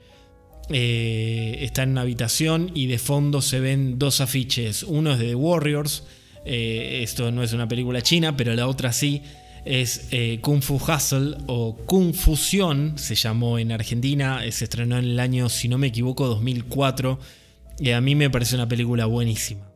eh, 0.71 1.59
está 1.61 1.83
en 1.83 1.91
una 1.91 2.01
habitación 2.01 2.71
y 2.75 2.87
de 2.87 2.99
fondo 2.99 3.43
se 3.43 3.61
ven 3.61 3.99
dos 3.99 4.23
afiches. 4.23 4.85
Uno 4.85 5.13
es 5.13 5.19
de 5.19 5.29
The 5.29 5.35
Warriors, 5.35 6.05
esto 6.47 7.31
no 7.31 7.43
es 7.43 7.53
una 7.53 7.69
película 7.69 8.01
china, 8.01 8.37
pero 8.39 8.55
la 8.55 8.67
otra 8.69 8.93
sí. 8.95 9.23
es 9.67 10.09
eh, 10.13 10.39
Kung 10.41 10.63
Fu 10.63 10.77
Hustle 10.77 11.37
o 11.47 11.77
Kung 11.87 12.15
Fusión, 12.15 12.95
se 12.97 13.17
llamó 13.17 13.59
en 13.59 13.71
Argentina, 13.71 14.41
se 14.51 14.65
estrenó 14.65 14.99
en 14.99 15.05
el 15.05 15.21
año, 15.21 15.51
si 15.51 15.69
no 15.69 15.77
me 15.77 15.89
equivoco, 15.89 16.27
2004 16.27 17.19
y 17.83 17.91
a 17.91 18.01
mí 18.01 18.15
me 18.15 18.31
parece 18.31 18.55
una 18.55 18.69
película 18.69 19.07
buenísima. 19.07 19.69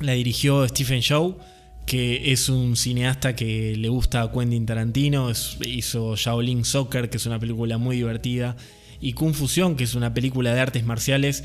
La 0.00 0.12
dirigió 0.12 0.66
Stephen 0.66 1.02
Chow, 1.02 1.36
que 1.84 2.32
es 2.32 2.48
un 2.48 2.74
cineasta 2.74 3.36
que 3.36 3.76
le 3.76 3.90
gusta 3.90 4.22
a 4.22 4.32
Quentin 4.32 4.64
Tarantino, 4.64 5.30
hizo 5.66 6.16
Shaolin 6.16 6.64
Soccer, 6.64 7.10
que 7.10 7.18
es 7.18 7.26
una 7.26 7.38
película 7.38 7.76
muy 7.76 7.96
divertida, 7.96 8.56
y 8.98 9.12
Kung 9.12 9.34
Fusión, 9.34 9.76
que 9.76 9.84
es 9.84 9.94
una 9.94 10.14
película 10.14 10.54
de 10.54 10.60
artes 10.60 10.86
marciales. 10.86 11.44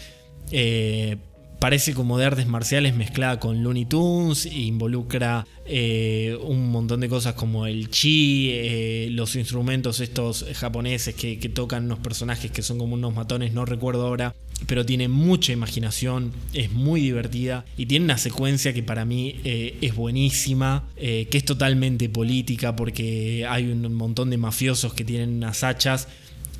Eh, 0.52 1.18
parece 1.60 1.94
como 1.94 2.18
de 2.18 2.26
artes 2.26 2.48
marciales 2.48 2.96
mezclada 2.96 3.38
con 3.38 3.62
Looney 3.62 3.86
Tunes, 3.86 4.46
e 4.46 4.60
involucra 4.60 5.46
eh, 5.66 6.38
un 6.44 6.70
montón 6.70 7.02
de 7.02 7.10
cosas 7.10 7.34
como 7.34 7.66
el 7.66 7.90
chi, 7.90 8.52
eh, 8.54 9.10
los 9.12 9.36
instrumentos 9.36 10.00
estos 10.00 10.46
japoneses 10.54 11.14
que, 11.14 11.36
tocan 11.50 11.86
unos 11.86 12.00
personajes 12.00 12.52
que 12.52 12.62
son 12.62 12.78
como 12.78 12.94
unos 12.94 13.14
matones, 13.14 13.52
no 13.52 13.66
recuerdo 13.66 14.08
ahora, 14.08 14.34
pero 14.66 14.86
tiene 14.86 15.08
mucha 15.08 15.54
imaginación, 15.54 16.32
es 16.54 16.72
muy 16.72 17.02
divertida 17.02 17.64
y 17.78 17.86
tiene 17.86 18.06
una 18.06 18.18
secuencia 18.18 18.74
que 18.74 18.82
para 18.82 19.06
mí 19.06 19.40
eh, 19.44 19.78
es 19.82 19.96
buenísima, 19.96 20.84
que 20.96 21.28
es 21.32 21.46
totalmente 21.46 22.10
política 22.10 22.76
porque 22.76 23.46
hay 23.48 23.70
un 23.70 23.94
montón 23.94 24.30
de 24.32 24.38
mafiosos 24.38 24.94
que 24.94 25.06
tienen 25.06 25.36
unas 25.36 25.64
hachas 25.64 26.08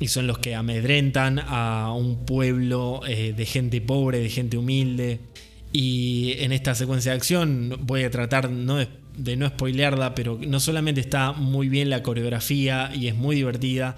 y 0.00 0.08
son 0.08 0.26
los 0.26 0.38
que 0.38 0.54
amedrentan 0.54 1.40
a 1.40 1.92
un 1.92 2.24
pueblo 2.24 3.00
eh, 3.06 3.34
de 3.36 3.46
gente 3.46 3.80
pobre, 3.80 4.20
de 4.20 4.30
gente 4.30 4.56
humilde. 4.56 5.20
Y 5.72 6.34
en 6.38 6.52
esta 6.52 6.74
secuencia 6.74 7.12
de 7.12 7.16
acción 7.16 7.80
voy 7.82 8.04
a 8.04 8.10
tratar 8.10 8.48
de 8.48 9.36
no 9.36 9.48
spoilearla, 9.48 10.14
pero 10.14 10.38
no 10.46 10.60
solamente 10.60 11.00
está 11.00 11.32
muy 11.32 11.68
bien 11.68 11.90
la 11.90 12.02
coreografía 12.02 12.90
y 12.94 13.08
es 13.08 13.16
muy 13.16 13.36
divertida, 13.36 13.96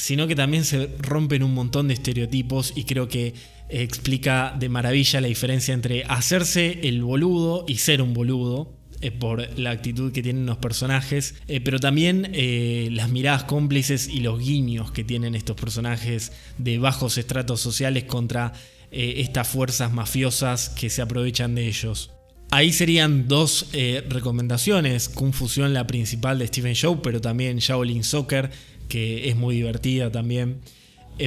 sino 0.00 0.26
que 0.26 0.34
también 0.34 0.64
se 0.64 0.88
rompen 0.98 1.42
un 1.42 1.52
montón 1.52 1.88
de 1.88 1.94
estereotipos 1.94 2.72
y 2.74 2.84
creo 2.84 3.06
que 3.06 3.34
explica 3.68 4.56
de 4.58 4.70
maravilla 4.70 5.20
la 5.20 5.28
diferencia 5.28 5.74
entre 5.74 6.04
hacerse 6.04 6.80
el 6.88 7.02
boludo 7.02 7.66
y 7.68 7.76
ser 7.76 8.00
un 8.00 8.14
boludo. 8.14 8.80
Eh, 9.02 9.10
por 9.10 9.58
la 9.58 9.70
actitud 9.70 10.12
que 10.12 10.22
tienen 10.22 10.44
los 10.44 10.58
personajes, 10.58 11.34
eh, 11.48 11.62
pero 11.62 11.80
también 11.80 12.32
eh, 12.34 12.88
las 12.92 13.08
miradas 13.08 13.44
cómplices 13.44 14.08
y 14.08 14.20
los 14.20 14.38
guiños 14.38 14.90
que 14.90 15.04
tienen 15.04 15.34
estos 15.34 15.56
personajes 15.56 16.32
de 16.58 16.78
bajos 16.78 17.16
estratos 17.16 17.62
sociales 17.62 18.04
contra 18.04 18.52
estas 18.90 19.46
fuerzas 19.46 19.92
mafiosas 19.92 20.68
que 20.68 20.90
se 20.90 21.00
aprovechan 21.00 21.54
de 21.54 21.68
ellos. 21.68 22.10
Ahí 22.50 22.72
serían 22.72 23.28
dos 23.28 23.68
recomendaciones, 24.08 25.08
Confusión 25.08 25.72
la 25.72 25.86
principal 25.86 26.40
de 26.40 26.48
Stephen 26.48 26.74
Show, 26.74 27.00
pero 27.00 27.20
también 27.20 27.58
Shaolin 27.58 28.02
Soccer, 28.02 28.50
que 28.90 29.30
es 29.30 29.36
muy 29.36 29.54
divertida 29.54 30.12
también. 30.12 30.60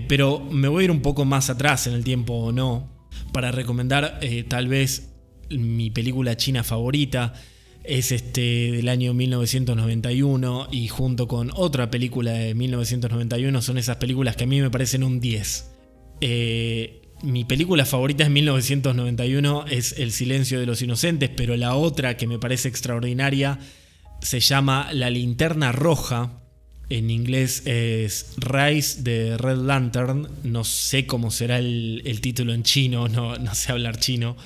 pero 0.07 0.39
me 0.39 0.67
voy 0.67 0.83
a 0.83 0.85
ir 0.85 0.91
un 0.91 1.01
poco 1.01 1.25
más 1.25 1.49
atrás 1.49 1.87
en 1.87 1.93
el 1.93 2.03
tiempo 2.03 2.33
o 2.33 2.51
no, 2.51 2.91
para 3.31 3.51
recomendar 3.51 4.19
tal 4.47 4.67
vez 4.67 5.13
mi 5.49 5.89
película 5.89 6.37
china 6.37 6.63
favorita, 6.63 7.33
es 7.83 8.11
este 8.11 8.71
del 8.71 8.87
año 8.87 9.13
1991 9.13 10.69
y 10.71 10.87
junto 10.87 11.27
con 11.27 11.51
otra 11.53 11.91
película 11.91 12.31
de 12.31 12.55
1991 12.55 13.61
son 13.61 13.77
esas 13.77 13.97
películas 13.97 14.35
que 14.35 14.45
a 14.45 14.47
mí 14.47 14.61
me 14.61 14.69
parecen 14.69 15.03
un 15.03 15.19
10. 15.19 15.71
Eh, 16.21 17.01
mi 17.23 17.43
película 17.43 17.85
favorita 17.85 18.23
es 18.23 18.29
1991 18.29 19.65
es 19.69 19.97
El 19.97 20.11
silencio 20.11 20.59
de 20.59 20.65
los 20.65 20.81
inocentes, 20.81 21.29
pero 21.35 21.55
la 21.57 21.75
otra 21.75 22.15
que 22.15 22.27
me 22.27 22.39
parece 22.39 22.69
extraordinaria 22.69 23.59
se 24.21 24.39
llama 24.39 24.89
La 24.93 25.09
linterna 25.09 25.71
roja. 25.71 26.42
En 26.93 27.09
inglés 27.09 27.63
es 27.65 28.35
Rise 28.37 29.01
de 29.01 29.35
Red 29.35 29.57
Lantern. 29.57 30.27
No 30.43 30.63
sé 30.63 31.07
cómo 31.07 31.31
será 31.31 31.57
el, 31.57 32.19
título 32.21 32.53
en 32.53 32.61
chino, 32.61 33.07
no, 33.09 33.55
sé 33.55 33.71
hablar 33.71 33.97
chino. 33.97 34.37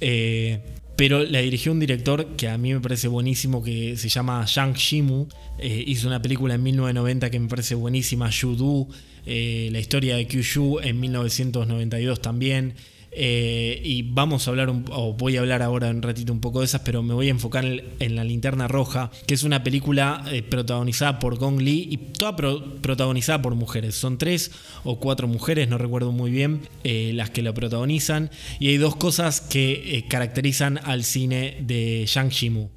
Eh, 0.00 0.60
pero 0.94 1.24
la 1.24 1.40
dirigió 1.40 1.72
un 1.72 1.80
director 1.80 2.36
que 2.36 2.46
a 2.46 2.56
mí 2.56 2.72
me 2.72 2.78
parece 2.78 3.08
buenísimo, 3.08 3.64
que 3.64 3.96
se 3.96 4.08
llama 4.08 4.46
Zhang 4.46 4.74
Shimu. 4.74 5.26
Eh, 5.58 5.82
hizo 5.88 6.06
una 6.06 6.22
película 6.22 6.54
en 6.54 6.62
1990 6.62 7.30
que 7.30 7.40
me 7.40 7.48
parece 7.48 7.74
buenísima, 7.74 8.30
Yudu, 8.30 8.88
eh, 9.26 9.68
la 9.72 9.80
historia 9.80 10.14
de 10.14 10.28
Kyushu 10.28 10.78
en 10.78 11.00
1992 11.00 12.22
también. 12.22 12.74
Eh, 13.10 13.80
y 13.82 14.02
vamos 14.02 14.46
a 14.46 14.50
hablar, 14.50 14.70
o 14.90 15.14
voy 15.14 15.36
a 15.36 15.40
hablar 15.40 15.62
ahora 15.62 15.88
un 15.90 16.02
ratito 16.02 16.32
un 16.32 16.40
poco 16.40 16.60
de 16.60 16.66
esas, 16.66 16.82
pero 16.82 17.02
me 17.02 17.14
voy 17.14 17.28
a 17.28 17.30
enfocar 17.30 17.64
en, 17.64 18.16
La 18.16 18.24
Linterna 18.24 18.68
Roja, 18.68 19.10
que 19.26 19.34
es 19.34 19.44
una 19.44 19.64
película 19.64 20.24
eh, 20.30 20.42
protagonizada 20.42 21.18
por 21.18 21.36
Gong 21.38 21.60
Li 21.60 21.88
y 21.90 21.96
toda 21.96 22.36
protagonizada 22.36 23.40
por 23.40 23.54
mujeres. 23.54 23.94
Son 23.94 24.18
tres 24.18 24.50
o 24.84 25.00
cuatro 25.00 25.26
mujeres, 25.26 25.68
no 25.68 25.78
recuerdo 25.78 26.12
muy 26.12 26.30
bien, 26.30 26.60
eh, 26.84 27.12
las 27.14 27.30
que 27.30 27.42
la 27.42 27.54
protagonizan. 27.54 28.30
Y 28.60 28.68
hay 28.68 28.76
dos 28.76 28.96
cosas 28.96 29.40
que 29.40 30.04
caracterizan 30.08 30.78
al 30.84 31.04
cine 31.04 31.56
de 31.60 32.04
Zhang 32.06 32.28
Shimu. 32.28 32.68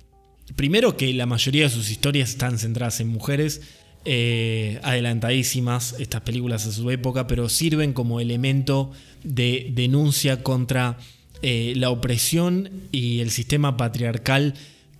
Primero 0.55 0.97
que 0.97 1.13
la 1.13 1.25
mayoría 1.25 1.63
de 1.63 1.69
sus 1.69 1.89
historias 1.91 2.29
están 2.31 2.57
centradas 2.57 2.99
en 2.99 3.07
mujeres. 3.07 3.61
adelantadísimas 4.03 5.95
estas 5.99 6.21
películas 6.21 6.65
a 6.65 6.71
su 6.71 6.89
época, 6.89 7.27
pero 7.27 7.49
sirven 7.49 7.93
como 7.93 8.19
elemento 8.19 8.91
de 9.23 9.69
denuncia 9.73 10.43
contra 10.43 10.97
eh, 11.43 11.73
la 11.75 11.89
opresión 11.89 12.69
y 12.91 13.19
el 13.19 13.31
sistema 13.31 13.75
patriarcal 13.75 14.53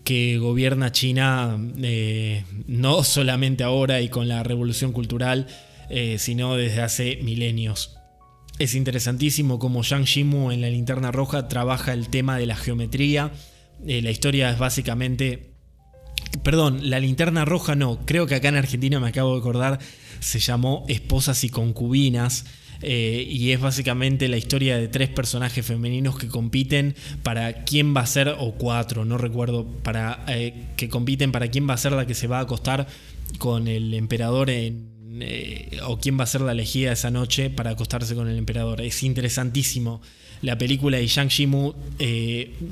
que 0.03 0.39
gobierna 0.39 0.91
China 0.91 1.59
eh, 1.83 2.45
no 2.65 3.03
solamente 3.03 3.63
ahora 3.63 4.01
y 4.01 4.09
con 4.09 4.27
la 4.27 4.41
revolución 4.41 4.91
cultural, 4.91 5.45
eh, 5.91 6.17
sino 6.17 6.55
desde 6.55 6.81
hace 6.81 7.19
milenios. 7.21 7.95
Es 8.57 8.73
interesantísimo 8.73 9.59
cómo 9.59 9.83
Zhang 9.83 10.05
Shimu 10.05 10.51
en 10.51 10.61
la 10.61 10.69
linterna 10.69 11.11
roja 11.11 11.47
trabaja 11.47 11.93
el 11.93 12.09
tema 12.09 12.37
de 12.37 12.47
la 12.47 12.55
geometría. 12.55 13.31
la 13.85 14.11
historia 14.11 14.49
es 14.49 14.57
básicamente... 14.57 15.51
Perdón, 16.43 16.89
la 16.89 16.99
linterna 16.99 17.45
roja 17.45 17.75
no, 17.75 17.99
creo 18.05 18.25
que 18.25 18.35
acá 18.35 18.49
en 18.49 18.55
Argentina 18.55 18.99
me 18.99 19.09
acabo 19.09 19.33
de 19.33 19.39
acordar, 19.39 19.79
se 20.19 20.39
llamó 20.39 20.85
Esposas 20.87 21.43
y 21.43 21.49
Concubinas 21.49 22.45
eh, 22.81 23.25
y 23.29 23.51
es 23.51 23.59
básicamente 23.59 24.27
la 24.27 24.37
historia 24.37 24.77
de 24.77 24.87
tres 24.87 25.09
personajes 25.09 25.65
femeninos 25.65 26.17
que 26.17 26.27
compiten 26.27 26.95
para 27.21 27.63
quién 27.63 27.95
va 27.95 28.01
a 28.01 28.05
ser, 28.07 28.35
o 28.39 28.53
cuatro, 28.53 29.05
no 29.05 29.17
recuerdo, 29.17 29.65
para 29.65 30.23
eh, 30.27 30.53
que 30.77 30.89
compiten 30.89 31.31
para 31.31 31.49
quién 31.49 31.69
va 31.69 31.75
a 31.75 31.77
ser 31.77 31.91
la 31.91 32.07
que 32.07 32.15
se 32.15 32.27
va 32.27 32.39
a 32.39 32.41
acostar 32.41 32.87
con 33.37 33.67
el 33.67 33.93
emperador 33.93 34.49
en, 34.49 35.19
eh, 35.21 35.79
o 35.85 35.99
quién 35.99 36.19
va 36.19 36.23
a 36.23 36.27
ser 36.27 36.41
la 36.41 36.53
elegida 36.53 36.91
esa 36.91 37.11
noche 37.11 37.49
para 37.49 37.71
acostarse 37.71 38.15
con 38.15 38.27
el 38.27 38.37
emperador. 38.37 38.81
Es 38.81 39.03
interesantísimo. 39.03 40.01
La 40.41 40.57
película 40.57 40.97
de 40.97 41.05
Shang 41.05 41.27
Shimu 41.27 41.75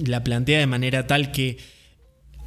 la 0.05 0.23
plantea 0.23 0.59
de 0.59 0.65
manera 0.65 1.05
tal 1.05 1.31
que 1.31 1.57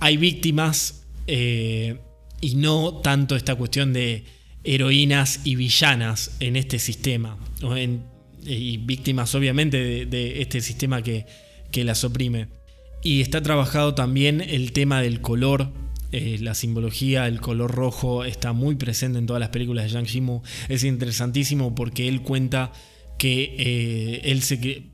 hay 0.00 0.16
víctimas 0.16 1.04
y 1.28 2.54
no 2.57 2.95
tanto 2.95 3.37
esta 3.37 3.54
cuestión 3.54 3.92
de 3.92 4.25
heroínas 4.64 5.40
y 5.45 5.57
villanas 5.57 6.37
en 6.40 6.57
este 6.57 6.78
sistema, 6.78 7.38
y 8.45 8.76
víctimas 8.78 9.35
obviamente 9.35 10.07
de, 10.07 10.42
este 10.42 10.61
sistema 10.61 11.02
que, 11.02 11.26
las 11.85 12.04
oprime. 12.04 12.49
Y 13.02 13.21
está 13.21 13.42
trabajado 13.42 13.95
también 13.95 14.40
el 14.40 14.73
tema 14.73 15.00
del 15.02 15.21
color, 15.21 15.73
eh, 16.12 16.38
la 16.40 16.54
simbología, 16.54 17.26
el 17.26 17.40
color 17.40 17.73
rojo 17.73 18.25
está 18.25 18.52
muy 18.52 18.75
presente 18.76 19.19
en 19.19 19.26
todas 19.26 19.40
las 19.40 19.49
películas 19.49 19.85
de 19.85 19.90
Yang 19.90 20.07
Shimu. 20.07 20.42
Es 20.69 20.85
interesantísimo 20.85 21.75
porque 21.75 22.07
él 22.07 22.23
cuenta 22.23 22.73
que 23.19 23.54
eh, 23.59 24.21
él 24.25 24.42
se, 24.42 24.91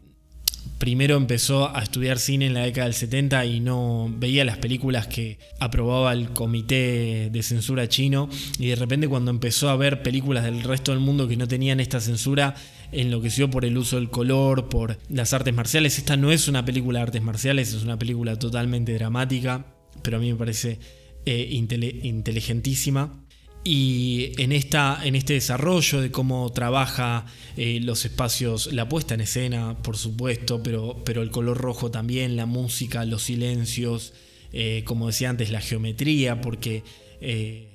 primero 0.79 1.17
empezó 1.17 1.75
a 1.75 1.83
estudiar 1.83 2.19
cine 2.19 2.47
en 2.47 2.55
la 2.55 2.63
década 2.63 2.87
del 2.87 2.95
70 2.95 3.45
y 3.47 3.61
no 3.61 4.13
veía 4.17 4.45
las 4.45 4.59
películas 4.59 5.09
que 5.09 5.39
aprobaba 5.59 6.13
el 6.13 6.31
comité 6.31 7.31
de 7.31 7.43
censura 7.43 7.89
chino 7.89 8.29
y 8.59 8.69
de 8.69 8.77
repente 8.77 9.09
cuando 9.09 9.31
empezó 9.31 9.69
a 9.69 9.77
ver 9.77 10.03
películas 10.03 10.45
del 10.45 10.63
resto 10.63 10.93
del 10.93 11.01
mundo 11.01 11.29
que 11.29 11.37
no 11.37 11.49
tenían 11.49 11.81
esta 11.81 12.01
censura 12.01 12.55
enloqueció 12.93 13.51
por 13.51 13.65
el 13.65 13.77
uso 13.77 13.97
del 13.97 14.09
color, 14.09 14.69
por 14.69 14.99
las 15.09 15.33
artes 15.35 15.53
marciales. 15.53 15.99
Esta 15.99 16.17
no 16.17 16.33
es 16.33 16.49
una 16.49 16.65
película 16.65 17.01
de 17.01 17.03
artes 17.03 17.23
marciales, 17.23 17.75
es 17.75 17.83
una 17.83 17.99
película 17.99 18.39
totalmente 18.39 18.95
dramática, 18.95 19.67
pero 20.03 20.17
a 20.17 20.21
mí 20.21 20.33
me 20.33 20.39
parece 20.39 20.79
eh, 21.27 21.49
inteligentísima. 21.51 23.28
Y 23.71 24.33
en, 24.39 24.53
esta, 24.53 24.99
en 25.05 25.15
este 25.15 25.35
desarrollo 25.35 26.01
de 26.01 26.11
cómo 26.11 26.51
trabaja 26.53 27.27
eh, 27.55 27.81
los 27.83 28.07
espacios, 28.07 28.73
la 28.73 28.89
puesta 28.89 29.13
en 29.13 29.21
escena, 29.21 29.77
por 29.83 29.99
supuesto, 29.99 30.63
pero, 30.63 31.03
pero 31.05 31.21
el 31.21 31.31
color 31.31 31.59
rojo 31.59 31.91
también, 31.91 32.35
la 32.35 32.47
música, 32.47 33.05
los 33.05 33.25
silencios, 33.25 34.15
eh, 34.55 34.85
como 34.87 35.09
decía 35.09 35.29
antes, 35.29 35.51
la 35.51 35.61
geometría, 35.61 36.41
porque 36.41 36.83
eh, 37.21 37.69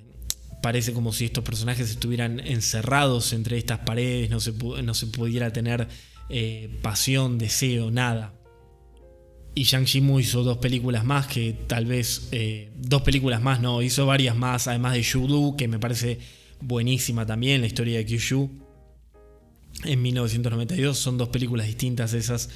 parece 0.63 0.93
como 0.93 1.13
si 1.13 1.25
estos 1.25 1.43
personajes 1.43 1.91
estuvieran 1.91 2.39
encerrados 2.39 3.31
entre 3.31 3.59
estas 3.59 3.77
paredes, 3.81 4.31
no 4.31 4.39
se, 4.39 4.51
no 4.51 4.95
se 4.95 5.05
pudiera 5.05 5.53
tener 5.53 5.87
pasión, 6.81 7.37
deseo, 7.37 7.91
nada. 7.91 8.33
Y 9.55 9.65
Zhang 9.65 9.85
Yimou 9.85 10.19
hizo 10.19 10.43
dos 10.43 10.57
películas 10.57 11.05
más, 11.05 11.27
que 11.27 11.53
tal 11.67 11.85
vez. 11.85 12.29
Eh, 12.31 12.71
dos 12.75 13.03
películas 13.03 13.41
más, 13.41 13.59
no, 13.59 13.81
hizo 13.81 14.05
varias 14.05 14.35
más, 14.35 14.67
además 14.67 14.93
de 14.93 15.03
Shudu, 15.03 15.55
que 15.55 15.67
me 15.67 15.79
parece 15.79 16.19
buenísima 16.59 17.25
también, 17.25 17.61
la 17.61 17.67
historia 17.67 17.97
de 17.97 18.05
Kyushu. 18.05 18.49
En 19.83 20.01
1992, 20.01 20.97
son 20.97 21.17
dos 21.17 21.29
películas 21.29 21.67
distintas 21.67 22.13
esas. 22.13 22.49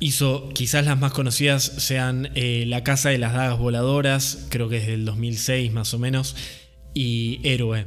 Hizo, 0.00 0.48
quizás 0.54 0.84
las 0.84 0.98
más 0.98 1.12
conocidas 1.12 1.62
sean 1.62 2.30
eh, 2.34 2.64
La 2.66 2.82
Casa 2.82 3.10
de 3.10 3.18
las 3.18 3.34
Dagas 3.34 3.58
Voladoras, 3.58 4.46
creo 4.48 4.68
que 4.68 4.78
es 4.78 4.86
del 4.86 5.04
2006 5.04 5.72
más 5.72 5.92
o 5.94 5.98
menos, 5.98 6.36
y 6.94 7.40
Héroe. 7.44 7.86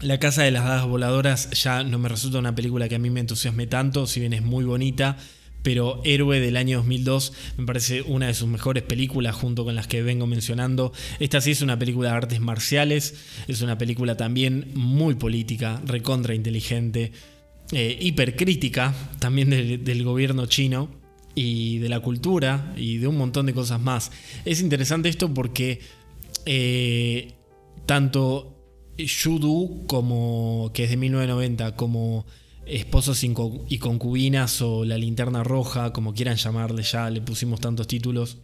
La 0.00 0.18
Casa 0.18 0.42
de 0.42 0.52
las 0.52 0.64
Dagas 0.64 0.86
Voladoras 0.86 1.50
ya 1.50 1.82
no 1.82 1.98
me 1.98 2.08
resulta 2.08 2.38
una 2.38 2.54
película 2.54 2.88
que 2.88 2.94
a 2.94 2.98
mí 2.98 3.10
me 3.10 3.20
entusiasme 3.20 3.66
tanto, 3.66 4.06
si 4.06 4.20
bien 4.20 4.32
es 4.32 4.42
muy 4.42 4.64
bonita 4.64 5.18
pero 5.62 6.00
Héroe 6.04 6.40
del 6.40 6.56
año 6.56 6.78
2002 6.78 7.32
me 7.56 7.66
parece 7.66 8.02
una 8.02 8.26
de 8.26 8.34
sus 8.34 8.48
mejores 8.48 8.82
películas 8.82 9.34
junto 9.34 9.64
con 9.64 9.74
las 9.74 9.86
que 9.86 10.02
vengo 10.02 10.26
mencionando. 10.26 10.92
Esta 11.18 11.40
sí 11.40 11.50
es 11.50 11.62
una 11.62 11.78
película 11.78 12.10
de 12.10 12.16
artes 12.16 12.40
marciales, 12.40 13.14
es 13.48 13.62
una 13.62 13.78
película 13.78 14.16
también 14.16 14.70
muy 14.74 15.14
política, 15.14 15.80
recontra 15.84 16.34
inteligente, 16.34 17.12
eh, 17.72 17.96
hipercrítica 18.00 18.94
también 19.18 19.50
del, 19.50 20.04
gobierno 20.04 20.46
chino 20.46 20.88
y 21.34 21.78
de 21.78 21.88
la 21.88 22.00
cultura 22.00 22.72
y 22.76 22.98
de 22.98 23.06
un 23.06 23.16
montón 23.16 23.46
de 23.46 23.54
cosas 23.54 23.80
más. 23.80 24.10
Es 24.44 24.60
interesante 24.60 25.08
esto 25.08 25.32
porque 25.32 25.80
eh, 26.46 27.34
tanto 27.86 28.56
Shudu 28.96 29.86
como 29.86 30.70
que 30.74 30.84
es 30.84 30.90
de 30.90 30.96
1990 30.96 31.76
como 31.76 32.26
Esposos 32.70 33.24
y 33.24 33.78
concubinas 33.78 34.62
o 34.62 34.84
La 34.84 34.96
linterna 34.96 35.42
roja, 35.42 35.92
como 35.92 36.14
quieran 36.14 36.36
llamarle 36.36 36.84
ya, 36.84 37.10
le 37.10 37.20
pusimos 37.20 37.60
tantos 37.60 37.88
títulos, 37.88 38.38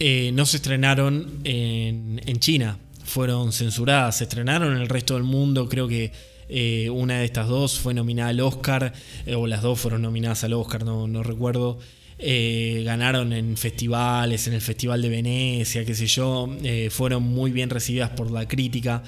eh, 0.00 0.30
no 0.32 0.46
se 0.46 0.58
estrenaron 0.58 1.40
en, 1.42 2.38
China, 2.38 2.78
fueron 3.04 3.52
censuradas, 3.52 4.18
se 4.18 4.24
estrenaron 4.24 4.76
en 4.76 4.82
el 4.82 4.88
resto 4.88 5.14
del 5.14 5.24
mundo, 5.24 5.68
creo 5.68 5.88
que 5.88 6.12
eh, 6.48 6.88
una 6.88 7.18
de 7.18 7.24
estas 7.24 7.48
dos 7.48 7.80
fue 7.80 7.94
nominada 7.94 8.30
al 8.30 8.40
Oscar, 8.40 8.92
eh, 9.26 9.34
o 9.34 9.48
las 9.48 9.60
dos 9.60 9.80
fueron 9.80 10.02
nominadas 10.02 10.44
al 10.44 10.52
Oscar, 10.52 10.84
no, 10.84 11.08
no 11.08 11.22
recuerdo. 11.22 11.78
ganaron 12.20 13.32
en 13.32 13.56
festivales, 13.56 14.46
en 14.46 14.54
el 14.54 14.60
Festival 14.60 15.02
de 15.02 15.08
Venecia, 15.08 15.84
qué 15.84 15.94
sé 15.94 16.06
yo, 16.06 16.48
fueron 16.90 17.24
muy 17.24 17.50
bien 17.50 17.68
recibidas 17.70 18.10
por 18.10 18.30
la 18.30 18.46
crítica, 18.46 19.02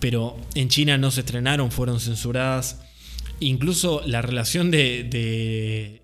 pero 0.00 0.36
en 0.54 0.68
China 0.68 0.96
no 0.96 1.10
se 1.10 1.20
estrenaron, 1.20 1.70
fueron 1.70 2.00
censuradas. 2.00 2.80
Incluso 3.40 4.02
la 4.06 4.22
relación 4.22 4.70
de, 4.70 6.02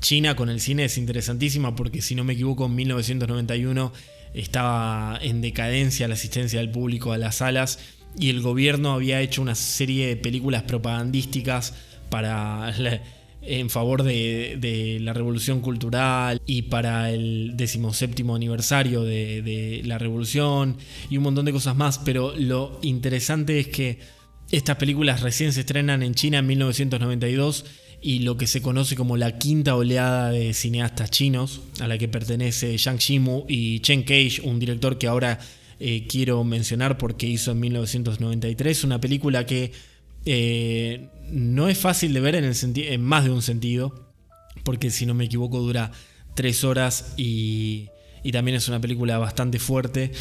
China 0.00 0.36
con 0.36 0.50
el 0.50 0.60
cine 0.60 0.84
es 0.84 0.98
interesantísima 0.98 1.74
porque 1.74 2.02
si 2.02 2.14
no 2.14 2.22
me 2.22 2.34
equivoco 2.34 2.66
en 2.66 2.74
1991 2.74 3.92
estaba 4.34 5.18
en 5.22 5.40
decadencia 5.40 6.06
la 6.06 6.14
asistencia 6.14 6.60
del 6.60 6.70
público 6.70 7.12
a 7.12 7.18
las 7.18 7.36
salas 7.36 7.78
y 8.18 8.28
el 8.28 8.42
gobierno 8.42 8.92
había 8.92 9.22
hecho 9.22 9.40
una 9.40 9.54
serie 9.54 10.08
de 10.08 10.16
películas 10.16 10.64
propagandísticas 10.64 11.72
para 12.10 12.74
en 13.42 13.70
favor 13.70 14.02
de, 14.02 14.98
la 15.00 15.12
revolución 15.12 15.60
cultural 15.60 16.42
y 16.46 16.62
para 16.62 17.10
el 17.10 17.52
decimoséptimo 17.54 18.34
aniversario 18.34 19.02
de, 19.02 19.40
de 19.40 19.82
la 19.84 19.98
revolución 19.98 20.76
y 21.08 21.16
un 21.16 21.22
montón 21.22 21.46
de 21.46 21.52
cosas 21.52 21.76
más, 21.76 21.98
pero 21.98 22.34
lo 22.36 22.78
interesante 22.82 23.60
es 23.60 23.68
que 23.68 23.98
estas 24.50 24.76
películas 24.76 25.22
recién 25.22 25.52
se 25.52 25.60
estrenan 25.60 26.02
en 26.02 26.14
China 26.14 26.38
en 26.38 26.46
1992 26.46 27.64
y 28.00 28.20
lo 28.20 28.36
que 28.36 28.46
se 28.46 28.62
conoce 28.62 28.94
como 28.94 29.16
la 29.16 29.38
quinta 29.38 29.74
oleada 29.74 30.30
de 30.30 30.54
cineastas 30.54 31.10
chinos, 31.10 31.62
a 31.80 31.88
la 31.88 31.98
que 31.98 32.08
pertenece 32.08 32.78
Zhang 32.78 32.98
Yimou 32.98 33.44
y 33.48 33.80
Chen 33.80 34.02
Cage, 34.02 34.42
un 34.44 34.58
director 34.60 34.98
que 34.98 35.08
ahora 35.08 35.40
eh, 35.80 36.06
quiero 36.08 36.44
mencionar 36.44 36.98
porque 36.98 37.26
hizo 37.26 37.50
en 37.50 37.60
1993 37.60 38.84
una 38.84 39.00
película 39.00 39.44
que 39.46 39.72
eh, 40.24 41.08
no 41.30 41.68
es 41.68 41.78
fácil 41.78 42.12
de 42.12 42.20
ver 42.20 42.36
en, 42.36 43.02
más 43.02 43.24
de 43.24 43.30
un 43.30 43.42
sentido, 43.42 44.12
porque 44.62 44.90
si 44.90 45.06
no 45.06 45.14
me 45.14 45.24
equivoco 45.24 45.58
dura 45.60 45.90
tres 46.34 46.64
horas 46.64 47.14
y 47.16 47.88
también 48.32 48.56
es 48.56 48.68
una 48.68 48.80
película 48.80 49.18
bastante 49.18 49.58
fuerte. 49.58 50.12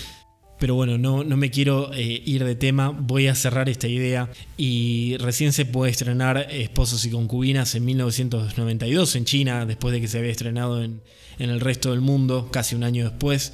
Pero 0.59 0.75
bueno, 0.75 0.97
no, 0.97 1.23
no 1.23 1.35
me 1.35 1.51
quiero 1.51 1.91
eh, 1.93 2.21
ir 2.25 2.45
de 2.45 2.55
tema, 2.55 2.89
voy 2.89 3.27
a 3.27 3.35
cerrar 3.35 3.67
esta 3.67 3.87
idea. 3.87 4.29
Y 4.57 5.17
recién 5.17 5.51
se 5.51 5.65
puede 5.65 5.91
estrenar 5.91 6.47
Esposos 6.49 7.03
y 7.05 7.09
Concubinas 7.09 7.75
en 7.75 7.85
1992 7.85 9.15
en 9.15 9.25
China, 9.25 9.65
después 9.65 9.93
de 9.93 10.01
que 10.01 10.07
se 10.07 10.19
había 10.19 10.31
estrenado 10.31 10.81
en, 10.81 11.01
el 11.39 11.59
resto 11.59 11.91
del 11.91 11.99
mundo, 11.99 12.49
casi 12.51 12.75
un 12.75 12.83
año 12.83 13.03
después. 13.09 13.53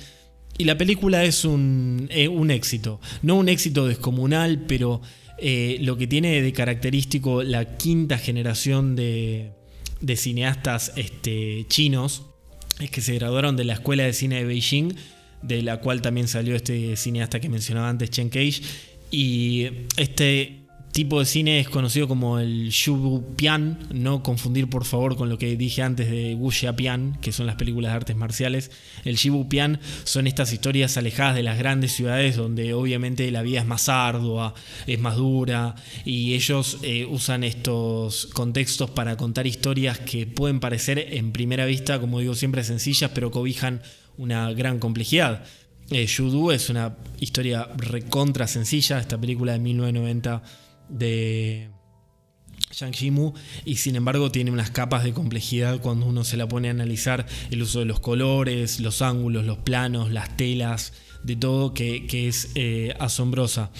Y 0.57 0.65
la 0.65 0.77
película 0.77 1.23
es 1.23 1.43
un, 1.43 2.07
eh, 2.11 2.27
un 2.27 2.51
éxito, 2.51 2.99
no 3.23 3.35
un 3.35 3.49
éxito 3.49 3.87
descomunal, 3.87 4.65
pero 4.67 5.01
eh, 5.39 5.77
lo 5.81 5.97
que 5.97 6.05
tiene 6.05 6.39
de 6.39 6.53
característico 6.53 7.41
la 7.41 7.77
quinta 7.77 8.19
generación 8.19 8.95
de, 8.95 9.53
de 10.01 10.15
cineastas 10.15 10.91
este, 10.97 11.65
chinos 11.67 12.23
es 12.79 12.91
que 12.91 13.01
se 13.01 13.15
graduaron 13.15 13.55
de 13.55 13.63
la 13.63 13.73
Escuela 13.73 14.03
de 14.03 14.13
Cine 14.13 14.35
de 14.35 14.45
Beijing 14.45 14.95
de 15.41 15.61
la 15.61 15.77
cual 15.77 16.01
también 16.01 16.27
salió 16.27 16.55
este 16.55 16.95
cineasta 16.95 17.39
que 17.39 17.49
mencionaba 17.49 17.89
antes, 17.89 18.09
Chen 18.09 18.29
Cage. 18.29 18.61
Y 19.11 19.67
este 19.97 20.61
tipo 20.91 21.19
de 21.19 21.25
cine 21.25 21.59
es 21.59 21.69
conocido 21.69 22.07
como 22.07 22.39
el 22.39 22.69
Shubu 22.69 23.35
Pian, 23.35 23.79
no 23.93 24.23
confundir 24.23 24.69
por 24.69 24.85
favor 24.85 25.15
con 25.15 25.29
lo 25.29 25.37
que 25.37 25.55
dije 25.55 25.81
antes 25.81 26.09
de 26.09 26.35
Wu 26.35 26.51
Pian, 26.75 27.17
que 27.21 27.31
son 27.31 27.47
las 27.47 27.55
películas 27.55 27.91
de 27.91 27.95
artes 27.95 28.15
marciales. 28.15 28.71
El 29.05 29.15
Shibu 29.15 29.47
Pian 29.47 29.79
son 30.03 30.27
estas 30.27 30.51
historias 30.51 30.97
alejadas 30.97 31.35
de 31.35 31.43
las 31.43 31.57
grandes 31.57 31.93
ciudades 31.93 32.35
donde 32.35 32.73
obviamente 32.73 33.29
la 33.31 33.41
vida 33.41 33.61
es 33.61 33.65
más 33.65 33.87
ardua, 33.89 34.53
es 34.85 34.99
más 34.99 35.15
dura 35.15 35.75
y 36.05 36.33
ellos 36.33 36.79
eh, 36.83 37.05
usan 37.05 37.43
estos 37.43 38.27
contextos 38.27 38.89
para 38.89 39.15
contar 39.17 39.47
historias 39.47 39.99
que 39.99 40.27
pueden 40.27 40.59
parecer 40.59 40.99
en 41.11 41.31
primera 41.31 41.65
vista, 41.65 41.99
como 41.99 42.19
digo 42.19 42.35
siempre, 42.35 42.63
sencillas, 42.63 43.11
pero 43.13 43.31
cobijan 43.31 43.81
una 44.21 44.53
gran 44.53 44.77
complejidad. 44.77 45.43
Eh, 45.89 46.05
Yudu 46.05 46.51
es 46.51 46.69
una 46.69 46.95
historia 47.19 47.67
recontra 47.75 48.47
sencilla, 48.47 48.99
esta 48.99 49.19
película 49.19 49.53
de 49.53 49.59
1990 49.59 50.43
de 50.89 51.69
Zhang 52.71 52.93
Yimou, 52.93 53.33
y 53.65 53.77
sin 53.77 53.95
embargo 53.95 54.31
tiene 54.31 54.51
unas 54.51 54.69
capas 54.69 55.03
de 55.03 55.11
complejidad 55.11 55.81
cuando 55.81 56.05
uno 56.05 56.23
se 56.23 56.37
la 56.37 56.47
pone 56.47 56.67
a 56.67 56.71
analizar 56.71 57.25
el 57.49 57.63
uso 57.63 57.79
de 57.79 57.85
los 57.85 57.99
colores, 57.99 58.79
los 58.79 59.01
ángulos, 59.01 59.43
los 59.45 59.57
planos, 59.57 60.11
las 60.11 60.37
telas, 60.37 60.93
de 61.23 61.35
todo 61.35 61.73
que, 61.73 62.07
es 62.11 62.51
eh, 62.53 62.93
asombrosa. 62.99 63.71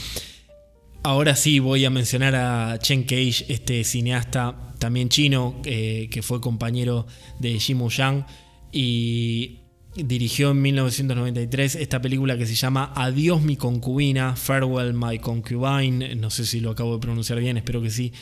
Ahora 1.04 1.36
sí 1.36 1.60
voy 1.60 1.86
a 1.86 1.92
mencionar 1.92 2.36
a 2.36 2.80
Chen 2.80 3.04
Cage, 3.04 3.46
este 3.48 3.84
cineasta 3.84 4.74
también 4.80 5.10
chino, 5.10 5.62
eh, 5.66 6.08
que 6.12 6.24
fue 6.24 6.42
compañero 6.42 7.06
de 7.40 7.60
Jimu 7.60 7.90
Yang, 7.90 8.26
y 8.72 9.61
dirigió 9.96 10.52
en 10.52 10.62
1993 10.62 11.76
esta 11.76 12.02
película 12.02 12.38
que 12.38 12.46
se 12.46 12.56
llama 12.56 12.94
Adiós 12.96 13.42
mi 13.42 13.58
concubina, 13.58 14.36
Farewell 14.36 14.94
my 14.94 15.20
concubine, 15.20 16.16
no 16.16 16.30
sé 16.30 16.46
si 16.46 16.60
lo 16.60 16.72
acabo 16.72 16.94
de 16.94 17.02
pronunciar 17.02 17.40
bien, 17.40 17.58
espero 17.58 17.82
que 17.82 17.90
sí, 17.90 18.14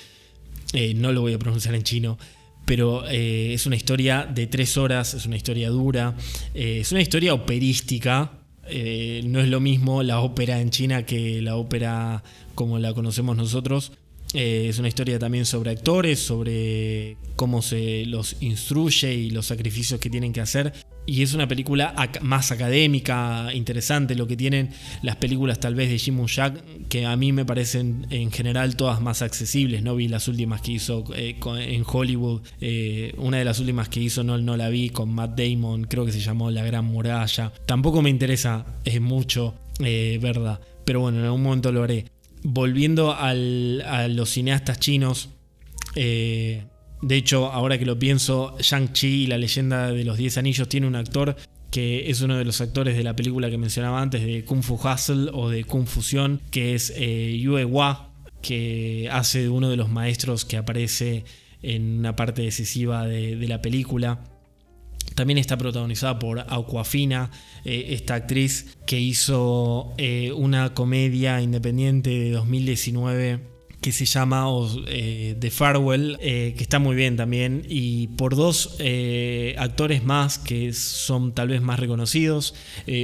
eh, 0.74 0.94
no 0.96 1.12
lo 1.12 1.22
voy 1.22 1.34
a 1.34 1.40
pronunciar 1.40 1.76
en 1.76 1.84
chino, 1.84 2.18
pero 2.66 3.08
eh, 3.08 3.54
es 3.54 3.66
una 3.66 3.76
historia 3.76 4.26
de 4.26 4.48
tres 4.48 4.78
horas, 4.78 5.14
es 5.14 5.26
una 5.26 5.36
historia 5.36 5.70
dura, 5.70 6.16
eh, 6.54 6.80
es 6.82 6.92
una 6.92 7.02
historia 7.02 7.34
operística, 7.34 8.34
no 8.72 9.40
es 9.40 9.48
lo 9.48 9.60
mismo 9.60 10.04
la 10.04 10.20
ópera 10.20 10.62
en 10.62 10.70
China 10.70 11.04
que 11.04 11.42
la 11.42 11.56
ópera 11.56 12.24
como 12.54 12.78
la 12.78 12.94
conocemos 12.94 13.36
nosotros. 13.36 13.94
es 14.36 14.78
una 14.78 14.88
historia 14.88 15.18
también 15.18 15.48
sobre 15.48 15.72
actores, 15.72 16.20
sobre 16.20 17.18
cómo 17.36 17.64
se 17.64 18.06
los 18.06 18.36
instruye 18.42 19.12
y 19.12 19.32
los 19.32 19.48
sacrificios 19.48 20.00
que 20.00 20.12
tienen 20.12 20.34
que 20.34 20.42
hacer 20.42 20.72
y 21.10 21.24
es 21.24 21.34
una 21.34 21.48
película 21.48 21.96
más 22.22 22.52
académica, 22.52 23.50
interesante, 23.54 24.14
lo 24.14 24.28
que 24.28 24.38
tienen 24.38 24.70
las 25.02 25.16
películas 25.16 25.60
tal 25.60 25.74
vez 25.74 25.90
de 25.90 25.98
Jim 25.98 26.24
Jack, 26.28 26.64
que 26.88 27.08
a 27.08 27.16
mí 27.16 27.32
me 27.32 27.46
parecen 27.46 28.06
en 28.12 28.32
general 28.32 28.76
todas 28.76 29.02
más 29.02 29.24
accesibles. 29.24 29.82
No 29.82 29.96
vi 29.96 30.08
las 30.08 30.28
últimas 30.28 30.62
que 30.62 30.74
hizo 30.74 31.04
eh, 31.16 31.36
en 31.44 31.84
Hollywood. 31.84 32.42
Eh, 32.62 33.16
una 33.18 33.38
de 33.38 33.46
las 33.46 33.60
últimas 33.60 33.90
que 33.90 34.00
hizo 34.00 34.24
no, 34.24 34.38
no 34.38 34.56
la 34.56 34.70
vi 34.70 34.92
con 34.92 35.12
Matt 35.12 35.36
Damon, 35.36 35.86
creo 35.86 36.06
que 36.06 36.12
se 36.12 36.20
llamó 36.20 36.52
La 36.52 36.64
Gran 36.64 36.86
Muralla. 36.86 37.52
Tampoco 37.66 38.04
me 38.04 38.12
interesa 38.12 38.66
es 38.86 39.02
mucho, 39.02 39.56
eh, 39.80 40.20
¿verdad? 40.22 40.60
Pero 40.86 41.02
bueno, 41.02 41.18
en 41.20 41.26
algún 41.26 41.42
momento 41.42 41.72
lo 41.72 41.84
haré. 41.84 42.06
Volviendo 42.44 43.16
a 43.18 43.34
los 43.34 44.30
cineastas 44.30 44.80
chinos, 44.80 45.30
de 47.02 47.16
hecho, 47.16 47.52
ahora 47.52 47.78
que 47.78 47.86
lo 47.86 47.98
pienso, 47.98 48.58
Shang-Chi 48.60 49.24
y 49.24 49.28
la 49.28 49.38
leyenda 49.38 49.92
de 49.92 50.04
los 50.04 50.18
Diez 50.18 50.38
Anillos 50.38 50.68
tiene 50.68 50.88
un 50.88 50.96
actor 50.96 51.36
que 51.72 52.10
es 52.10 52.22
uno 52.22 52.38
de 52.38 52.46
los 52.46 52.62
actores 52.62 52.98
de 52.98 53.04
la 53.04 53.16
película 53.16 53.50
que 53.50 53.58
mencionaba 53.58 54.02
antes, 54.02 54.26
de 54.26 54.44
Kung 54.44 54.64
Fu 54.64 54.76
Hustle 54.76 55.30
o 55.34 55.50
de 55.50 55.64
Kung 55.64 55.86
Fusión, 55.86 56.42
que 56.52 56.74
es 56.74 56.92
eh, 56.96 57.38
Yue 57.40 57.64
Hua, 57.64 58.12
que 58.42 59.08
hace 59.12 59.50
uno 59.50 59.70
de 59.70 59.78
los 59.78 59.90
maestros 59.90 60.46
que 60.46 60.58
aparece 60.58 61.26
en 61.62 62.00
una 62.00 62.16
parte 62.16 62.42
decisiva 62.42 63.06
de, 63.06 63.36
la 63.48 63.62
película. 63.62 64.24
También 65.16 65.38
está 65.38 65.58
protagonizada 65.58 66.18
por 66.18 66.40
Aquafina, 66.40 67.30
eh, 67.66 67.88
esta 67.90 68.16
actriz 68.16 68.78
que 68.86 69.00
hizo 69.00 69.94
eh, 69.98 70.32
una 70.32 70.74
comedia 70.74 71.42
independiente 71.42 72.10
de 72.10 72.32
2019 72.32 73.59
que 73.82 73.92
se 73.92 74.06
llama 74.06 74.46
eh, 74.88 75.36
The 75.40 75.52
Farewell, 75.52 76.18
que 76.20 76.56
está 76.60 76.80
muy 76.80 76.96
bien 76.96 77.16
también, 77.16 77.64
y 77.68 78.08
por 78.08 78.36
dos 78.36 78.78
actores 79.58 80.04
más 80.04 80.38
que 80.38 80.74
son 80.74 81.34
tal 81.34 81.50
vez 81.50 81.62
más 81.62 81.80
reconocidos. 81.80 82.56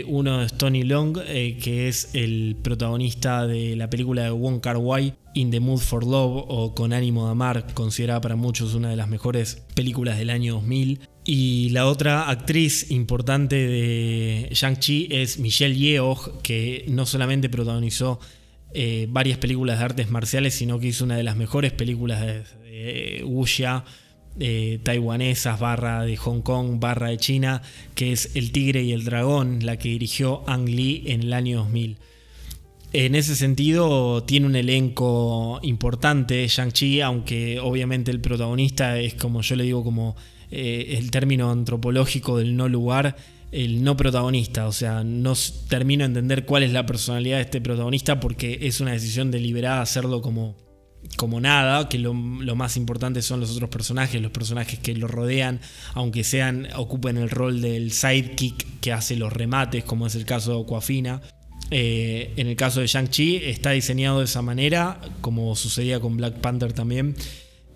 uno 0.07 0.41
es 0.41 0.53
Tony 0.57 0.83
Long, 0.83 1.17
que 1.23 1.88
es 1.88 2.09
el 2.13 2.57
protagonista 2.61 3.47
de 3.47 3.75
la 3.75 3.89
película 3.89 4.23
de 4.23 4.31
Wong 4.31 4.59
Kar 4.59 4.77
Wai, 4.77 5.13
In 5.35 5.51
the 5.51 5.59
Mood 5.59 5.79
for 5.79 6.05
Love 6.05 6.45
o 6.47 6.73
Con 6.73 6.93
ánimo 6.93 7.25
de 7.25 7.31
amar, 7.31 7.73
considerada 7.73 8.21
para 8.21 8.38
muchos 8.38 8.73
una 8.73 8.89
de 8.89 8.95
las 8.95 9.09
mejores 9.09 9.63
películas 9.73 10.17
del 10.17 10.29
año 10.29 10.53
2000. 10.53 11.01
Y 11.25 11.69
la 11.71 11.88
otra 11.88 12.29
actriz 12.29 12.89
importante 12.91 13.55
de 13.55 14.47
Shang-Chi 14.51 15.09
es 15.11 15.38
Michelle 15.39 15.75
Yeoh, 15.75 16.41
que 16.41 16.85
no 16.88 17.05
solamente 17.05 17.49
protagonizó 17.49 18.19
eh, 18.77 19.07
varias 19.09 19.38
películas 19.38 19.79
de 19.79 19.85
artes 19.85 20.11
marciales, 20.11 20.53
sino 20.53 20.79
que 20.79 20.88
hizo 20.88 21.05
una 21.05 21.15
de 21.15 21.23
las 21.23 21.38
mejores 21.38 21.71
películas 21.71 22.21
de, 22.21 23.23
wuxia 23.23 23.85
eh, 24.38 24.79
taiwanesas, 24.83 25.57
barra 25.61 26.03
de 26.03 26.17
Hong 26.17 26.41
Kong, 26.41 26.77
barra 26.77 27.07
de 27.07 27.17
China, 27.17 27.61
que 27.95 28.11
es 28.11 28.35
El 28.35 28.51
Tigre 28.51 28.83
y 28.83 28.91
el 28.91 29.05
Dragón, 29.05 29.65
la 29.65 29.77
que 29.77 29.88
dirigió 29.88 30.43
Ang 30.49 30.67
Lee 30.67 31.03
en 31.05 31.21
el 31.23 31.31
año 31.31 31.59
2000. 31.59 31.97
En 32.91 33.15
ese 33.15 33.38
sentido, 33.38 34.23
tiene 34.23 34.45
un 34.45 34.57
elenco 34.57 35.61
importante 35.63 36.45
Shang-Chi, 36.45 36.99
aunque 36.99 37.61
obviamente 37.61 38.11
el 38.11 38.19
protagonista 38.19 38.99
es 38.99 39.13
como 39.13 39.41
yo 39.41 39.55
le 39.55 39.63
digo, 39.63 39.85
como 39.85 40.17
eh, 40.51 40.95
el 40.97 41.11
término 41.11 41.49
antropológico 41.49 42.38
del 42.38 42.57
no 42.57 42.67
lugar, 42.67 43.15
el 43.55 43.83
no 43.83 43.95
protagonista. 43.97 44.67
O 44.67 44.71
sea, 44.71 45.03
no 45.03 45.33
termino 45.67 46.03
de 46.03 46.07
entender 46.07 46.45
cuál 46.45 46.63
es 46.63 46.71
la 46.71 46.85
personalidad 46.85 47.37
de 47.37 47.43
este 47.43 47.61
protagonista 47.61 48.19
porque 48.19 48.59
es 48.61 48.79
una 48.81 48.91
decisión 48.91 49.31
deliberada 49.31 49.81
hacerlo 49.81 50.21
como, 50.21 50.55
como 51.17 51.39
nada, 51.39 51.87
que 51.89 51.97
lo, 51.97 52.13
más 52.13 52.77
importante 52.77 53.21
son 53.21 53.39
los 53.39 53.51
otros 53.51 53.69
personajes, 53.69 54.21
los 54.21 54.31
personajes 54.31 54.79
que 54.79 54.95
lo 54.95 55.07
rodean, 55.07 55.61
aunque 55.93 56.23
sean, 56.23 56.67
ocupen 56.75 57.17
el 57.17 57.29
rol 57.29 57.61
del 57.61 57.91
sidekick 57.91 58.79
que 58.81 58.91
hace 58.91 59.15
los 59.15 59.31
remates, 59.31 59.83
como 59.83 60.07
es 60.07 60.15
el 60.15 60.25
caso 60.25 60.55
de 60.55 60.63
Aquafina. 60.63 61.21
Eh, 61.71 62.33
en 62.37 62.45
el 62.45 62.55
caso 62.55 62.81
de 62.81 62.87
Shang-Chi 62.87 63.37
está 63.37 63.71
diseñado 63.71 64.19
de 64.19 64.25
esa 64.25 64.43
manera, 64.43 65.01
como 65.21 65.55
sucedía 65.55 65.99
con 65.99 66.15
Black 66.15 66.35
Panther 66.35 66.73
también 66.73 67.15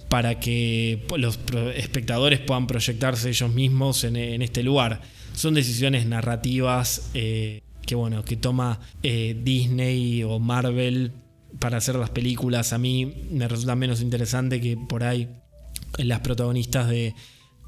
para 0.10 0.40
que 0.40 1.06
los 1.16 1.40
espectadores 1.76 2.40
puedan 2.40 2.68
proyectarse 2.68 3.30
ellos 3.30 3.54
mismos 3.54 4.04
en, 4.04 4.42
este 4.42 4.64
lugar. 4.64 5.02
Son 5.40 5.54
decisiones 5.54 6.06
narrativas 6.06 7.12
eh, 7.14 7.62
que 7.88 7.96
bueno, 7.96 8.26
que 8.26 8.36
toma 8.36 8.82
eh, 9.04 9.40
Disney 9.42 10.22
o 10.22 10.38
Marvel 10.38 11.14
para 11.60 11.78
hacer 11.78 11.96
las 11.96 12.10
películas. 12.10 12.74
A 12.74 12.78
mí 12.78 13.14
me 13.32 13.48
resulta 13.48 13.74
menos 13.78 14.02
interesante 14.02 14.60
que 14.60 14.76
por 14.76 15.06
ahí 15.06 15.30
las 15.98 16.20
protagonistas 16.20 16.90
de 16.90 17.16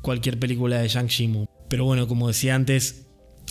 cualquier 0.02 0.38
película 0.38 0.82
de 0.82 0.90
Shang-Chi. 0.90 1.46
Pero 1.70 1.86
bueno, 1.86 2.10
como 2.10 2.28
decía 2.28 2.56
antes, 2.56 3.06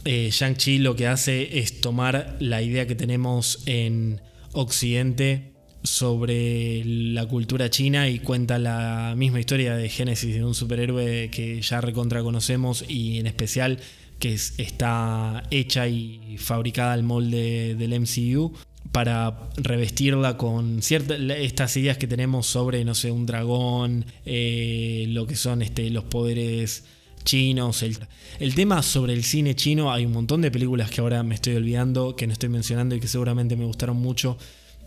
eh, 0.04 0.28
Shang-Chi 0.30 0.80
lo 0.80 0.94
que 0.96 1.06
hace 1.06 1.58
es 1.58 1.80
tomar 1.80 2.36
la 2.40 2.60
idea 2.60 2.86
que 2.86 2.96
tenemos 2.96 3.62
en 3.64 4.20
Occidente 4.52 5.54
sobre 5.82 6.84
la 6.84 7.24
cultura 7.24 7.70
china 7.70 8.10
y 8.10 8.18
cuenta 8.18 8.58
la 8.58 9.14
misma 9.16 9.40
historia 9.40 9.76
de 9.76 9.88
Génesis 9.88 10.34
de 10.34 10.44
un 10.44 10.54
superhéroe 10.54 11.30
que 11.30 11.62
ya 11.62 11.80
recontra 11.80 12.22
conocemos 12.22 12.84
y 12.86 13.18
en 13.18 13.26
especial 13.26 13.80
que 14.20 14.34
está 14.34 15.42
hecha 15.50 15.88
y 15.88 16.36
fabricada 16.38 16.92
al 16.92 17.02
molde 17.02 17.74
del 17.74 17.98
MCU 17.98 18.52
para 18.92 19.50
revestirla 19.56 20.36
con 20.36 20.82
ciertas 20.82 21.18
estas 21.18 21.76
ideas 21.76 21.96
que 21.96 22.06
tenemos 22.06 22.46
sobre 22.46 22.84
no 22.84 22.94
sé 22.94 23.10
un 23.10 23.26
dragón 23.26 24.04
eh, 24.24 25.06
lo 25.08 25.26
que 25.26 25.36
son 25.36 25.62
este, 25.62 25.90
los 25.90 26.04
poderes 26.04 26.84
chinos 27.24 27.82
el, 27.82 27.98
el 28.40 28.54
tema 28.54 28.82
sobre 28.82 29.12
el 29.12 29.24
cine 29.24 29.54
chino 29.54 29.92
hay 29.92 30.06
un 30.06 30.12
montón 30.12 30.40
de 30.40 30.50
películas 30.50 30.90
que 30.90 31.00
ahora 31.00 31.22
me 31.22 31.34
estoy 31.34 31.54
olvidando 31.54 32.16
que 32.16 32.26
no 32.26 32.32
estoy 32.32 32.48
mencionando 32.48 32.94
y 32.94 33.00
que 33.00 33.08
seguramente 33.08 33.56
me 33.56 33.64
gustaron 33.64 33.96
mucho 33.96 34.36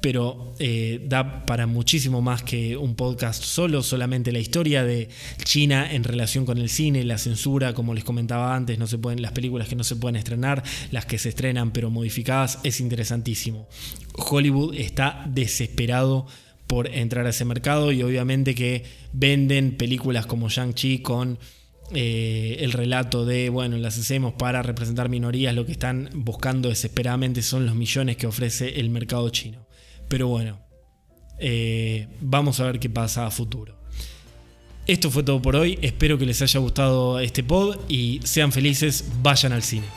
pero 0.04 0.54
eh, 0.60 1.00
da 1.08 1.46
para 1.46 1.66
muchísimo 1.66 2.22
más 2.22 2.44
que 2.44 2.76
un 2.76 2.94
podcast 2.94 3.42
solo, 3.42 3.82
solamente 3.82 4.34
la 4.34 4.40
historia 4.40 4.84
de 4.84 5.08
China 5.46 5.94
en 5.94 6.04
relación 6.04 6.46
con 6.46 6.58
el 6.58 6.68
cine, 6.68 7.06
la 7.06 7.18
censura, 7.18 7.74
como 7.74 7.94
les 7.94 8.04
comentaba 8.04 8.54
antes, 8.54 8.78
las 8.78 9.32
películas 9.32 9.70
que 9.70 9.78
no 9.78 9.86
se 9.86 9.96
pueden 9.96 10.18
estrenar, 10.18 10.62
las 10.92 11.06
que 11.06 11.18
se 11.18 11.30
estrenan 11.30 11.72
pero 11.72 11.90
modificadas, 11.90 12.60
es 12.64 12.82
interesantísimo. 12.82 13.70
Hollywood 14.18 14.76
está 14.76 15.24
desesperado 15.26 16.28
por 16.68 16.90
entrar 16.90 17.26
a 17.26 17.30
ese 17.30 17.46
mercado 17.46 17.94
y 17.94 18.04
obviamente 18.04 18.56
que 18.56 18.84
venden 19.14 19.78
películas 19.78 20.26
como 20.26 20.50
Shang-Chi 20.50 21.00
con 21.00 21.40
eh, 21.94 22.58
el 22.60 22.74
relato 22.74 23.24
de, 23.24 23.48
bueno, 23.48 23.78
las 23.78 23.98
hacemos 23.98 24.34
para 24.34 24.64
representar 24.64 25.08
minorías, 25.08 25.56
lo 25.56 25.66
que 25.66 25.72
están 25.72 26.10
buscando 26.14 26.68
desesperadamente 26.68 27.42
son 27.42 27.66
los 27.66 27.76
millones 27.76 28.18
que 28.18 28.28
ofrece 28.28 28.82
el 28.82 28.90
mercado 28.90 29.30
chino. 29.30 29.66
Pero 30.14 30.28
bueno, 30.28 30.60
eh, 31.40 32.08
vamos 32.22 32.60
a 32.60 32.66
ver 32.66 32.80
qué 32.80 32.88
pasa 32.88 33.26
a 33.26 33.32
futuro. 33.32 33.76
Esto 34.86 35.10
fue 35.10 35.24
todo 35.24 35.42
por 35.42 35.56
hoy, 35.56 35.80
espero 35.82 36.20
que 36.20 36.26
les 36.28 36.40
haya 36.44 36.60
gustado 36.60 37.20
este 37.20 37.44
pod 37.44 37.80
y 37.90 38.20
sean 38.24 38.52
felices, 38.52 39.06
vayan 39.24 39.54
al 39.54 39.64
cine. 39.64 39.88